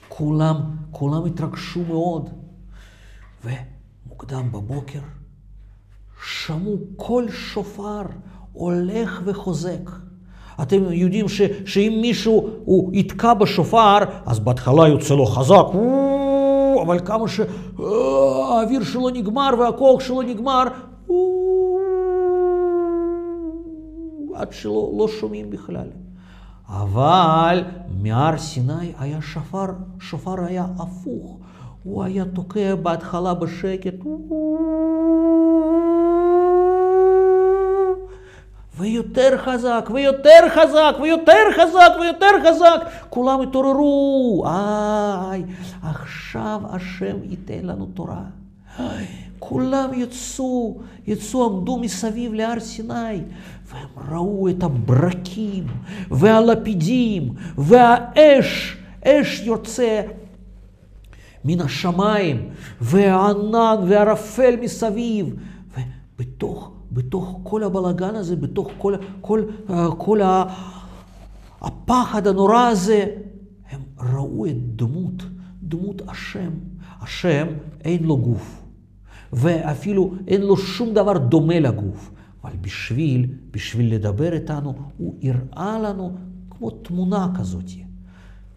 כולם, 0.10 0.56
כולם 0.92 1.26
התרגשו 1.26 1.80
מאוד. 1.88 2.30
ומוקדם 3.46 4.52
בבוקר 4.52 5.00
שמעו 6.26 6.78
קול 6.96 7.32
שופר 7.32 8.02
הולך 8.54 9.22
וחוזק. 9.26 9.90
אתם 10.62 10.84
יודעים 10.92 11.30
ש, 11.30 11.42
שאם 11.66 12.00
מישהו 12.02 12.50
הוא 12.66 12.92
יתקע 12.94 13.34
בשופר, 13.34 13.98
אז 14.26 14.40
בהתחלה 14.40 14.88
יוצא 14.88 15.14
לו 15.14 15.26
חזק, 15.26 15.66
אבל 16.82 17.00
כמה 17.00 17.28
שהאוויר 17.28 18.84
שלו 18.84 19.10
נגמר 19.10 19.50
והכוח 19.60 20.02
שלו 20.02 20.22
נגמר, 20.22 20.64
עד 24.34 24.52
שלא 24.52 24.94
לא 24.98 25.08
שומעים 25.08 25.50
בכלל. 25.50 25.88
אבל 26.72 27.64
מהר 28.02 28.38
סיני 28.38 28.94
היה 29.00 29.22
שופר, 29.22 29.66
שופר 30.00 30.44
היה 30.46 30.66
הפוך. 30.80 31.38
הוא 31.84 32.04
היה 32.04 32.26
תוקע 32.26 32.76
בהתחלה 32.76 33.34
בשקט. 33.34 33.94
ויותר 38.78 39.38
חזק, 39.38 39.90
ויותר 39.94 40.50
חזק, 40.50 40.96
ויותר 41.02 41.52
חזק, 41.58 41.92
ויותר 42.02 42.32
חזק. 42.48 42.90
כולם 43.10 43.42
התעוררו. 43.42 44.44
איי, 44.48 45.44
עכשיו 45.84 46.62
השם 46.70 47.18
ייתן 47.24 47.66
לנו 47.66 47.86
תורה. 47.86 48.24
כולם 49.42 49.90
יצאו, 49.94 50.78
יצאו, 51.08 51.46
עמדו 51.46 51.78
מסביב 51.78 52.34
להר 52.34 52.60
סיני, 52.60 53.18
והם 53.66 53.90
ראו 54.12 54.50
את 54.50 54.64
הברקים, 54.64 55.64
והלפידים, 56.12 57.34
והאש, 57.58 58.78
אש 59.04 59.42
יוצא 59.44 60.02
מן 61.46 61.62
השמיים, 61.62 62.50
והענן 62.82 63.76
והערפל 63.88 64.56
מסביב, 64.62 65.36
ובתוך 66.18 66.72
בתוך 66.92 67.40
כל 67.44 67.64
הבלגן 67.64 68.16
הזה, 68.16 68.36
בתוך 68.36 68.72
כל, 68.78 68.96
כל, 69.22 69.44
כל 69.98 70.20
הפחד 71.62 72.28
הנורא 72.28 72.68
הזה, 72.68 73.06
הם 73.72 73.82
ראו 74.00 74.46
את 74.46 74.76
דמות, 74.76 75.24
דמות 75.64 76.02
השם. 76.08 76.52
השם 77.02 77.48
אין 77.84 78.04
לו 78.04 78.18
גוף, 78.18 78.61
ואפילו 79.34 80.14
אין 80.28 80.42
לו 80.42 80.58
שום 80.58 80.94
דבר 80.94 81.18
דומה 81.18 81.60
לגוף. 81.60 82.12
אבל 82.44 82.56
בשביל, 82.62 83.34
בשביל 83.52 83.94
לדבר 83.94 84.34
איתנו, 84.34 84.74
הוא 84.98 85.16
הראה 85.24 85.80
לנו 85.80 86.16
כמו 86.50 86.70
תמונה 86.70 87.28
כזאת. 87.40 87.70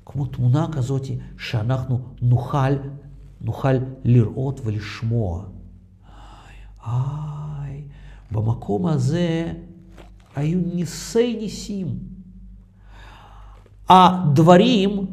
כמו 0.06 0.26
תמונה 0.26 0.66
כזאת 0.72 1.06
שאנחנו 1.38 1.98
נוכל, 2.22 2.72
נוכל 3.40 3.74
לראות 4.04 4.60
ולשמוע. 4.64 5.44
איי, 6.86 7.82
במקום 8.32 8.86
הזה 8.86 9.52
היו 10.36 10.60
ניסי 10.74 11.36
ניסים. 11.36 11.98
הדברים, 13.88 15.06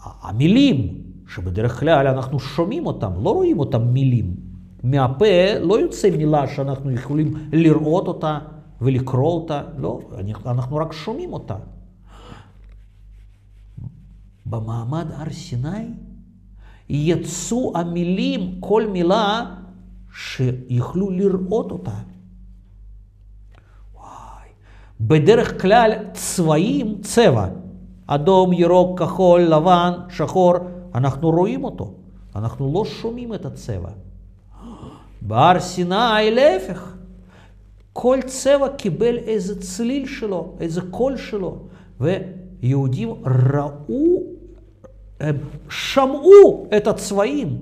המילים, 0.00 1.02
שבדרך 1.28 1.80
כלל 1.80 2.06
אנחנו 2.06 2.40
שומעים 2.40 2.86
אותם, 2.86 3.10
לא 3.22 3.30
רואים 3.30 3.58
אותם 3.58 3.88
מילים. 3.88 4.47
מהפה 4.82 5.58
לא 5.60 5.80
יוצא 5.80 6.10
מילה 6.10 6.48
שאנחנו 6.48 6.90
יכולים 6.90 7.34
לראות 7.52 8.08
אותה 8.08 8.38
ולקרוא 8.80 9.32
אותה, 9.34 9.62
לא, 9.78 10.00
אנחנו 10.46 10.76
רק 10.76 10.92
שומעים 10.92 11.32
אותה. 11.32 11.56
במעמד 14.46 15.06
הר 15.12 15.30
סיני 15.30 15.86
יצאו 16.88 17.72
המילים, 17.74 18.56
כל 18.60 18.86
מילה 18.86 19.54
שיכלו 20.14 21.10
לראות 21.10 21.70
אותה. 21.70 21.94
וואי. 23.94 24.48
בדרך 25.00 25.62
כלל 25.62 25.92
צבעים, 26.12 27.00
צבע, 27.00 27.48
אדום, 28.06 28.52
ירוק, 28.52 29.02
כחול, 29.02 29.40
לבן, 29.40 29.92
שחור, 30.08 30.54
אנחנו 30.94 31.30
רואים 31.30 31.64
אותו, 31.64 31.94
אנחנו 32.36 32.72
לא 32.74 32.84
שומעים 32.84 33.34
את 33.34 33.46
הצבע. 33.46 33.90
בהר 35.22 35.60
סיני 35.60 36.30
להפך, 36.30 36.94
כל 37.92 38.18
צבע 38.26 38.68
קיבל 38.68 39.18
איזה 39.18 39.60
צליל 39.60 40.06
שלו, 40.06 40.54
איזה 40.60 40.80
קול 40.90 41.16
שלו, 41.16 41.58
ויהודים 42.00 43.14
ראו 43.52 44.22
הם 45.20 45.36
שמעו 45.70 46.66
את 46.76 46.86
הצבעים. 46.86 47.58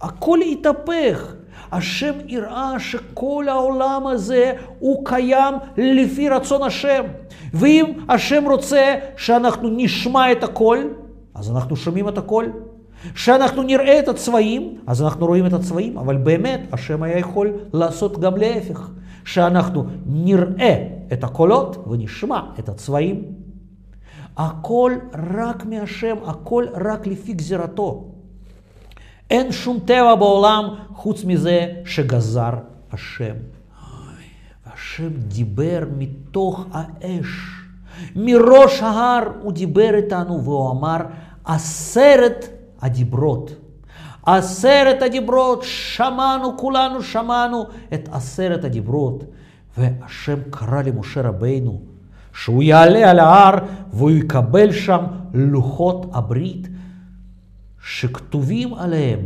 הכל 0.00 0.38
התהפך. 0.52 1.34
השם 1.72 2.12
הראה 2.28 2.80
שכל 2.80 3.46
העולם 3.48 4.06
הזה 4.06 4.52
הוא 4.78 5.04
קיים 5.04 5.54
לפי 5.76 6.28
רצון 6.28 6.62
השם. 6.62 7.04
ואם 7.54 7.92
השם 8.08 8.44
רוצה 8.46 8.94
שאנחנו 9.16 9.68
נשמע 9.76 10.32
את 10.32 10.44
הכל, 10.44 10.78
אז 11.34 11.50
אנחנו 11.50 11.76
שומעים 11.76 12.08
את 12.08 12.18
הכל. 12.18 12.46
שאנחנו 13.14 13.62
נראה 13.62 13.98
את 13.98 14.08
הצבעים, 14.08 14.78
אז 14.86 15.02
אנחנו 15.02 15.26
רואים 15.26 15.46
את 15.46 15.52
הצבעים, 15.52 15.98
אבל 15.98 16.16
באמת 16.16 16.60
השם 16.72 17.02
היה 17.02 17.18
יכול 17.18 17.52
לעשות 17.72 18.20
גם 18.20 18.36
להפך, 18.36 18.90
שאנחנו 19.24 19.84
נראה 20.06 20.86
את 21.12 21.24
הקולות 21.24 21.84
ונשמע 21.90 22.40
את 22.58 22.68
הצבעים. 22.68 23.22
הכל 24.36 24.92
רק 25.34 25.66
מהשם, 25.66 26.16
הכל 26.24 26.64
רק 26.74 27.06
לפי 27.06 27.32
גזירתו. 27.32 28.04
אין 29.30 29.52
שום 29.52 29.78
טבע 29.84 30.14
בעולם 30.14 30.64
חוץ 30.94 31.24
מזה 31.24 31.66
שגזר 31.84 32.52
השם. 32.92 33.34
והשם 34.66 35.10
דיבר 35.28 35.84
מתוך 35.98 36.66
האש. 36.72 37.26
מראש 38.16 38.82
ההר 38.82 39.22
הוא 39.42 39.52
דיבר 39.52 39.94
איתנו 39.94 40.44
והוא 40.44 40.70
אמר 40.70 40.96
עשרת 41.44 42.48
הדיברות. 42.80 43.54
עשרת 44.26 45.02
הדיברות, 45.02 45.62
שמענו, 45.62 46.56
כולנו 46.56 47.02
שמענו 47.02 47.64
את 47.94 48.08
עשרת 48.12 48.64
הדיברות. 48.64 49.24
והשם 49.78 50.38
קרא 50.50 50.82
למשה 50.82 51.22
רבינו 51.22 51.80
שהוא 52.32 52.62
יעלה 52.62 53.10
על 53.10 53.18
ההר 53.18 53.54
והוא 53.92 54.10
יקבל 54.10 54.72
שם 54.72 55.04
לוחות 55.34 56.06
הברית 56.12 56.68
שכתובים 57.80 58.74
עליהם 58.74 59.20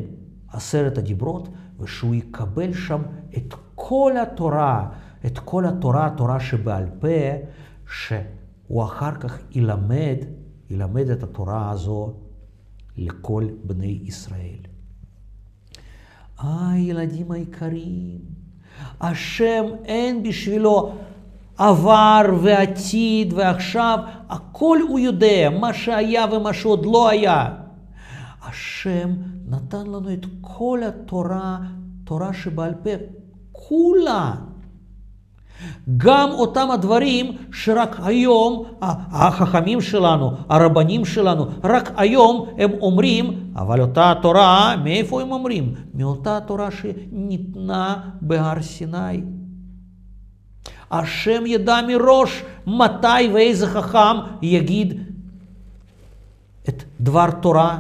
עשרת 0.53 0.99
הדיברות, 0.99 1.49
ושהוא 1.81 2.15
יקבל 2.15 2.73
שם 2.73 3.03
את 3.37 3.55
כל 3.75 4.13
התורה, 4.23 4.89
את 5.27 5.39
כל 5.39 5.67
התורה, 5.67 6.07
התורה 6.07 6.41
שבעל 6.41 6.85
פה, 7.01 7.09
שהוא 7.97 8.85
אחר 8.85 9.15
כך 9.15 9.39
ילמד, 9.53 10.17
ילמד 10.71 11.11
את 11.11 11.23
התורה 11.23 11.71
הזו 11.71 12.13
לכל 13.01 13.49
בני 13.65 14.01
ישראל. 14.05 14.61
אה, 16.45 16.73
ילדים 16.77 17.33
היקרים, 17.33 18.19
השם 19.01 19.65
אין 19.85 20.23
בשבילו 20.23 20.93
עבר 21.59 22.23
ועתיד 22.43 23.33
ועכשיו, 23.33 23.99
הכל 24.29 24.79
הוא 24.89 24.99
יודע, 24.99 25.51
מה 25.61 25.75
שהיה 25.75 26.25
ומה 26.33 26.53
שעוד 26.53 26.87
לא 26.87 27.09
היה. 27.09 27.49
השם 28.43 29.11
נתן 29.49 29.87
לנו 29.87 30.13
את 30.13 30.27
כל 30.41 30.81
התורה, 30.89 31.59
תורה 32.05 32.33
שבעל 32.33 32.75
פה, 32.75 32.91
כולה. 33.53 34.35
גם 35.97 36.31
אותם 36.31 36.71
הדברים 36.71 37.37
שרק 37.53 37.97
היום 38.03 38.65
החכמים 39.11 39.81
שלנו, 39.81 40.33
הרבנים 40.49 41.05
שלנו, 41.05 41.47
רק 41.65 41.93
היום 41.97 42.47
הם 42.59 42.71
אומרים, 42.81 43.53
אבל 43.57 43.81
אותה 43.81 44.13
תורה, 44.23 44.77
מאיפה 44.85 45.23
הם 45.23 45.33
אומרים? 45.33 45.75
מאותה 45.95 46.39
תורה 46.47 46.69
שניתנה 46.71 47.97
בהר 48.21 48.63
סיני. 48.63 49.23
השם 50.91 51.47
ידע 51.47 51.81
מראש 51.89 52.43
מתי 52.67 53.29
ואיזה 53.35 53.67
חכם 53.67 54.17
יגיד 54.43 55.01
את 56.69 56.85
דבר 57.01 57.31
תורה. 57.31 57.79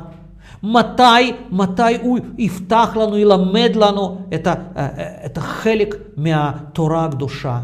מתי, 0.63 1.33
מתי 1.51 1.97
הוא 2.03 2.19
יפתח 2.39 2.97
לנו, 2.97 3.19
ילמד 3.19 3.77
לנו 3.77 4.19
את, 4.35 4.47
ה, 4.47 4.55
את 5.27 5.39
החלק 5.39 5.95
מהתורה 6.17 7.05
הקדושה. 7.05 7.61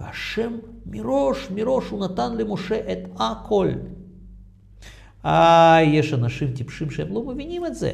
והשם 0.00 0.52
מראש, 0.86 1.48
מראש 1.54 1.88
הוא 1.88 2.04
נתן 2.04 2.36
למשה 2.36 2.92
את 2.92 2.98
הכל. 3.18 3.68
אה, 5.24 5.78
יש 5.82 6.14
אנשים 6.14 6.52
טיפשים 6.52 6.90
שהם 6.90 7.14
לא 7.14 7.22
מבינים 7.22 7.66
את 7.66 7.74
זה. 7.74 7.92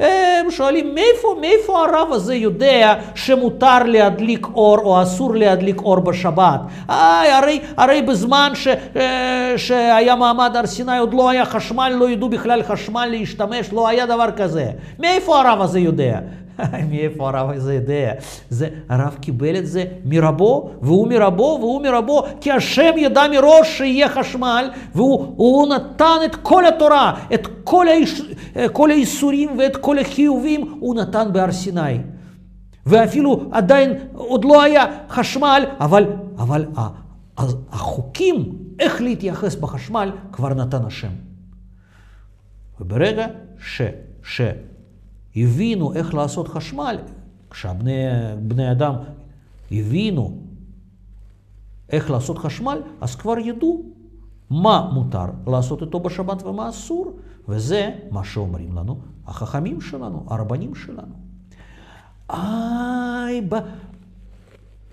הם 0.00 0.50
שואלים, 0.50 0.94
מאיפה, 0.94 1.36
מאיפה 1.40 1.84
הרב 1.84 2.08
הזה 2.12 2.34
יודע 2.34 2.94
שמותר 3.14 3.82
להדליק 3.84 4.46
אור 4.54 4.78
או 4.78 5.02
אסור 5.02 5.34
להדליק 5.34 5.80
אור 5.80 6.00
בשבת? 6.00 6.60
איי, 6.88 7.32
הרי, 7.32 7.60
הרי 7.76 8.02
בזמן 8.02 8.52
ש, 8.54 8.68
שהיה 9.56 10.16
מעמד 10.16 10.56
הר 10.56 10.66
סיני 10.66 10.98
עוד 10.98 11.14
לא 11.14 11.30
היה 11.30 11.44
חשמל, 11.44 11.92
לא 11.98 12.10
ידעו 12.10 12.28
בכלל 12.28 12.62
חשמל 12.62 13.06
להשתמש, 13.06 13.72
לא 13.72 13.88
היה 13.88 14.06
דבר 14.06 14.30
כזה. 14.36 14.66
מאיפה 14.98 15.40
הרב 15.40 15.60
הזה 15.60 15.80
יודע? 15.80 16.18
מאיפה 16.90 17.28
הרב 17.28 17.50
הזה 17.50 17.74
יודע? 17.74 18.12
זה, 18.50 18.68
הרב 18.88 19.16
קיבל 19.20 19.56
את 19.56 19.66
זה 19.66 19.84
מרבו, 20.04 20.70
והוא 20.82 21.08
מרבו, 21.08 21.58
והוא 21.60 21.82
מרבו, 21.82 22.22
כי 22.40 22.52
השם 22.52 22.92
ידע 22.96 23.22
מראש 23.30 23.78
שיהיה 23.78 24.08
חשמל, 24.08 24.70
והוא 24.94 25.74
נתן 25.74 26.18
את 26.24 26.36
כל 26.36 26.66
התורה, 26.66 27.14
את 27.34 27.48
כל, 27.64 27.88
היש, 27.88 28.22
כל 28.72 28.90
האיסורים 28.90 29.58
ואת 29.58 29.76
כל 29.76 29.98
החיובים, 29.98 30.74
הוא 30.80 30.94
נתן 30.94 31.28
בהר 31.32 31.52
סיני. 31.52 31.98
ואפילו 32.86 33.48
עדיין 33.52 33.92
עוד 34.12 34.44
לא 34.44 34.62
היה 34.62 34.84
חשמל, 35.08 35.64
אבל, 35.80 36.06
אבל 36.38 36.64
החוקים, 37.72 38.52
איך 38.78 39.02
להתייחס 39.02 39.54
בחשמל, 39.54 40.12
כבר 40.32 40.54
נתן 40.54 40.84
השם. 40.86 41.08
וברגע 42.80 43.26
ש... 43.58 43.82
ש 44.22 44.40
הבינו 45.36 45.94
איך 45.94 46.14
לעשות 46.14 46.48
חשמל, 46.48 46.98
כשהבני 47.50 48.72
אדם 48.72 48.94
הבינו 49.72 50.38
איך 51.88 52.10
לעשות 52.10 52.38
חשמל, 52.38 52.82
אז 53.00 53.14
כבר 53.16 53.38
ידעו 53.38 53.82
מה 54.50 54.90
מותר 54.92 55.26
לעשות 55.46 55.82
איתו 55.82 56.00
בשבת 56.00 56.42
ומה 56.42 56.68
אסור, 56.68 57.12
וזה 57.48 57.90
מה 58.10 58.24
שאומרים 58.24 58.76
לנו 58.76 58.98
החכמים 59.26 59.80
שלנו, 59.80 60.26
הרבנים 60.26 60.74
שלנו. 60.74 61.14
איי, 62.30 63.40
ב... 63.48 63.54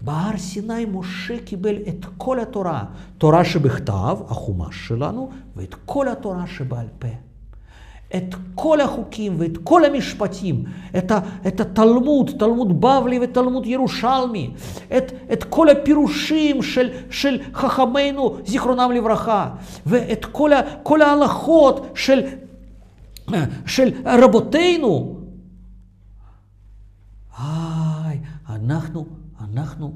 בהר 0.02 0.38
סיני 0.38 0.86
משה 0.86 1.44
קיבל 1.46 1.76
את 1.88 2.06
כל 2.18 2.40
התורה, 2.40 2.86
תורה 3.18 3.46
שבכתב, 3.46 4.18
החומש 4.28 4.88
שלנו, 4.88 5.30
ואת 5.56 5.76
כל 5.86 6.08
התורה 6.08 6.48
שבעל 6.48 6.88
פה. 7.00 7.08
את 8.16 8.36
כל 8.56 8.82
החוקים 8.82 9.36
ואת 9.38 9.58
כל 9.64 9.86
המשפטים, 9.86 10.64
את, 10.98 11.12
ה, 11.12 11.20
את 11.48 11.60
התלמוד, 11.60 12.32
תלמוד 12.40 12.82
בבלי 12.82 13.20
ותלמוד 13.22 13.66
ירושלמי, 13.66 14.54
את, 14.98 15.12
את 15.34 15.44
כל 15.44 15.70
הפירושים 15.70 16.64
של, 16.64 16.90
של 17.10 17.42
חכמינו, 17.54 18.38
זיכרונם 18.46 18.92
לברכה, 18.92 19.50
ואת 19.86 20.26
כל, 20.26 20.54
ה, 20.54 20.62
כל 20.84 21.02
ההלכות 21.02 21.88
של, 21.96 22.22
של 23.66 23.92
רבותינו. 24.06 25.20
איי, 27.40 28.20
אנחנו, 28.50 29.06
אנחנו 29.42 29.94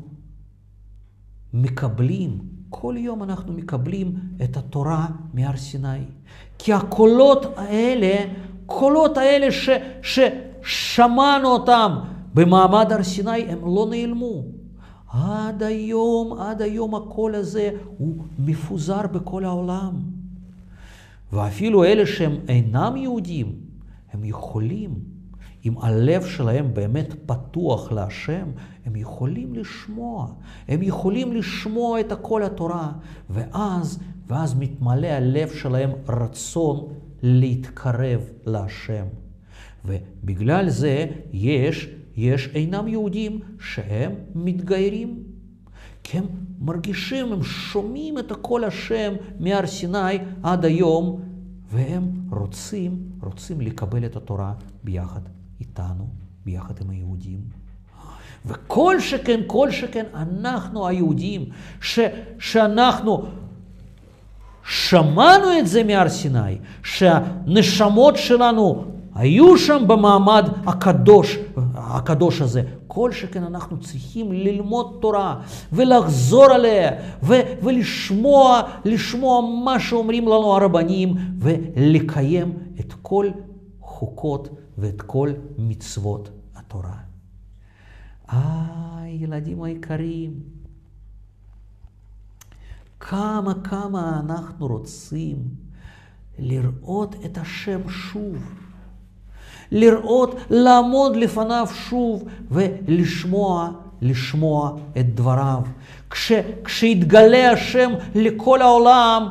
מקבלים 1.54 2.55
כל 2.78 2.96
יום 2.98 3.24
אנחנו 3.24 3.54
מקבלים 3.54 4.14
את 4.44 4.58
התורה 4.58 5.08
מהר 5.34 5.58
סיני. 5.58 6.04
כי 6.58 6.74
הקולות 6.74 7.46
האלה, 7.56 8.16
קולות 8.66 9.18
האלה 9.18 9.52
ש, 9.52 9.70
ששמענו 10.02 11.48
אותם 11.48 11.92
במעמד 12.34 12.92
הר 12.92 13.04
סיני, 13.04 13.42
הם 13.42 13.60
לא 13.76 13.88
נעלמו. 13.90 14.44
עד 15.08 15.64
היום, 15.64 16.40
עד 16.40 16.62
היום 16.62 16.96
הקול 16.96 17.36
הזה 17.36 17.70
הוא 17.98 18.16
מפוזר 18.40 19.08
בכל 19.12 19.46
העולם. 19.46 19.94
ואפילו 21.34 21.84
אלה 21.84 22.06
שהם 22.06 22.36
אינם 22.48 22.98
יהודים, 22.98 23.56
הם 24.14 24.26
יכולים 24.26 25.14
אם 25.65 25.78
הלב 25.78 26.25
שלהם 26.25 26.73
באמת 26.73 27.13
פתוח 27.25 27.91
להשם, 27.91 28.45
הם 28.86 28.95
יכולים 28.95 29.54
לשמוע. 29.54 30.28
הם 30.67 30.84
יכולים 30.84 31.34
לשמוע 31.34 31.99
את 31.99 32.13
כל 32.21 32.43
התורה, 32.43 32.91
ואז, 33.30 33.99
ואז 34.28 34.56
מתמלא 34.60 35.08
הלב 35.08 35.49
שלהם 35.49 35.91
רצון 36.10 36.88
להתקרב 37.23 38.21
להשם. 38.45 39.06
ובגלל 39.86 40.69
זה 40.69 41.06
יש, 41.34 41.89
יש 42.15 42.49
אינם 42.54 42.88
יהודים 42.88 43.39
שהם 43.60 44.12
מתגיירים. 44.36 45.23
כי 46.04 46.17
הם 46.17 46.25
מרגישים, 46.60 47.34
הם 47.34 47.43
שומעים 47.43 48.19
את 48.19 48.32
הקול 48.32 48.63
השם 48.63 49.13
מהר 49.39 49.67
סיני 49.67 50.17
עד 50.43 50.65
היום, 50.65 51.21
והם 51.71 52.12
רוצים, 52.32 52.97
רוצים 53.21 53.62
לקבל 53.62 54.06
את 54.06 54.15
התורה 54.15 54.54
ביחד 54.84 55.35
איתנו, 55.60 56.08
ביחד 56.46 56.74
עם 56.82 56.89
היהודים. 56.89 57.39
וכל 58.46 59.00
שכן, 59.00 59.41
כל 59.48 59.72
שכן, 59.72 60.06
אנחנו 60.13 60.88
היהודים, 60.88 61.46
ש, 61.82 62.00
שאנחנו 62.39 63.24
שמענו 64.68 65.60
את 65.60 65.68
זה 65.68 65.84
מהר 65.84 66.10
סיני, 66.10 66.58
שהנשמות 66.84 68.18
שלנו 68.18 68.86
היו 69.15 69.58
שם 69.58 69.84
במעמד 69.88 70.50
הקדוש, 70.68 71.38
הקדוש 71.76 72.41
הזה. 72.41 72.62
כל 72.88 73.12
שכן 73.12 73.44
אנחנו 73.44 73.78
צריכים 73.80 74.32
ללמוד 74.32 74.98
תורה 75.02 75.36
ולחזור 75.74 76.46
עליה 76.46 76.91
ו- 77.24 77.41
ולשמוע 77.63 78.62
לשמוע 78.86 79.41
מה 79.63 79.80
שאומרים 79.80 80.24
לנו 80.24 80.56
הרבנים 80.56 81.15
ולקיים 81.39 82.54
את 82.80 82.94
כל 83.02 83.30
חוקות 83.82 84.50
ואת 84.78 85.02
כל 85.02 85.30
מצוות 85.58 86.30
התורה. 86.56 86.98
אה, 88.30 89.04
ילדים 89.08 89.64
היקרים, 89.64 90.40
כמה 93.00 93.54
כמה 93.64 94.20
אנחנו 94.20 94.68
רוצים 94.68 95.38
לראות 96.40 97.16
את 97.26 97.38
השם 97.38 97.90
שוב. 97.90 98.38
לראות, 99.72 100.36
לעמוד 100.50 101.16
לפניו 101.16 101.68
שוב 101.74 102.24
ולשמוע, 102.52 103.72
לשמוע 104.02 104.78
את 105.00 105.16
דבריו. 105.16 105.62
כש, 106.10 106.32
כשיתגלה 106.64 107.52
השם 107.52 107.92
לכל 108.16 108.62
העולם, 108.62 109.28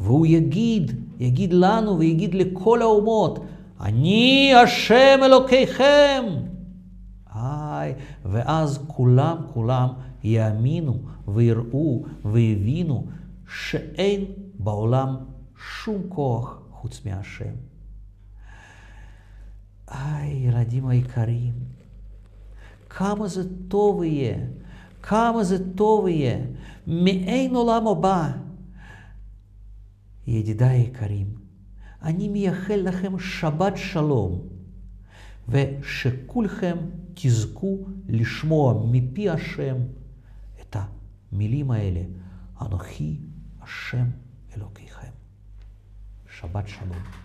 והוא 0.00 0.26
יגיד, 0.26 0.92
יגיד 1.20 1.52
לנו 1.52 1.98
ויגיד 1.98 2.34
לכל 2.34 2.82
האומות, 2.82 3.44
אני 3.80 4.52
השם 4.54 5.20
אלוקיכם. 5.22 6.24
היי, 7.34 7.94
ואז 8.24 8.84
כולם, 8.86 9.36
כולם 9.52 9.88
יאמינו 10.24 10.98
ויראו 11.28 12.04
ויבינו 12.24 13.06
שאין 13.48 14.24
בעולם 14.58 15.16
שום 15.82 16.02
כוח 16.08 16.58
חוץ 16.72 17.06
מהשם. 17.06 17.54
איי, 19.90 20.30
ילדים 20.30 20.86
היקרים, 20.86 21.52
כמה 22.90 23.28
זה 23.28 23.42
טוב 23.68 24.02
יהיה, 24.02 24.36
כמה 25.02 25.44
זה 25.44 25.74
טוב 25.74 26.08
יהיה, 26.08 26.38
מאין 26.86 27.54
עולם 27.54 27.86
הבא. 27.86 28.30
ידידיי 30.26 30.78
היקרים, 30.78 31.39
אני 32.02 32.28
מייחל 32.28 32.80
לכם 32.84 33.18
שבת 33.18 33.76
שלום, 33.76 34.40
ושכולכם 35.48 36.76
תזכו 37.14 37.78
לשמוע 38.08 38.86
מפי 38.90 39.30
השם 39.30 39.76
את 40.60 40.76
המילים 41.32 41.70
האלה, 41.70 42.00
אנוכי 42.62 43.16
השם 43.60 44.06
אלוקיכם. 44.56 45.10
שבת 46.38 46.68
שלום. 46.68 47.19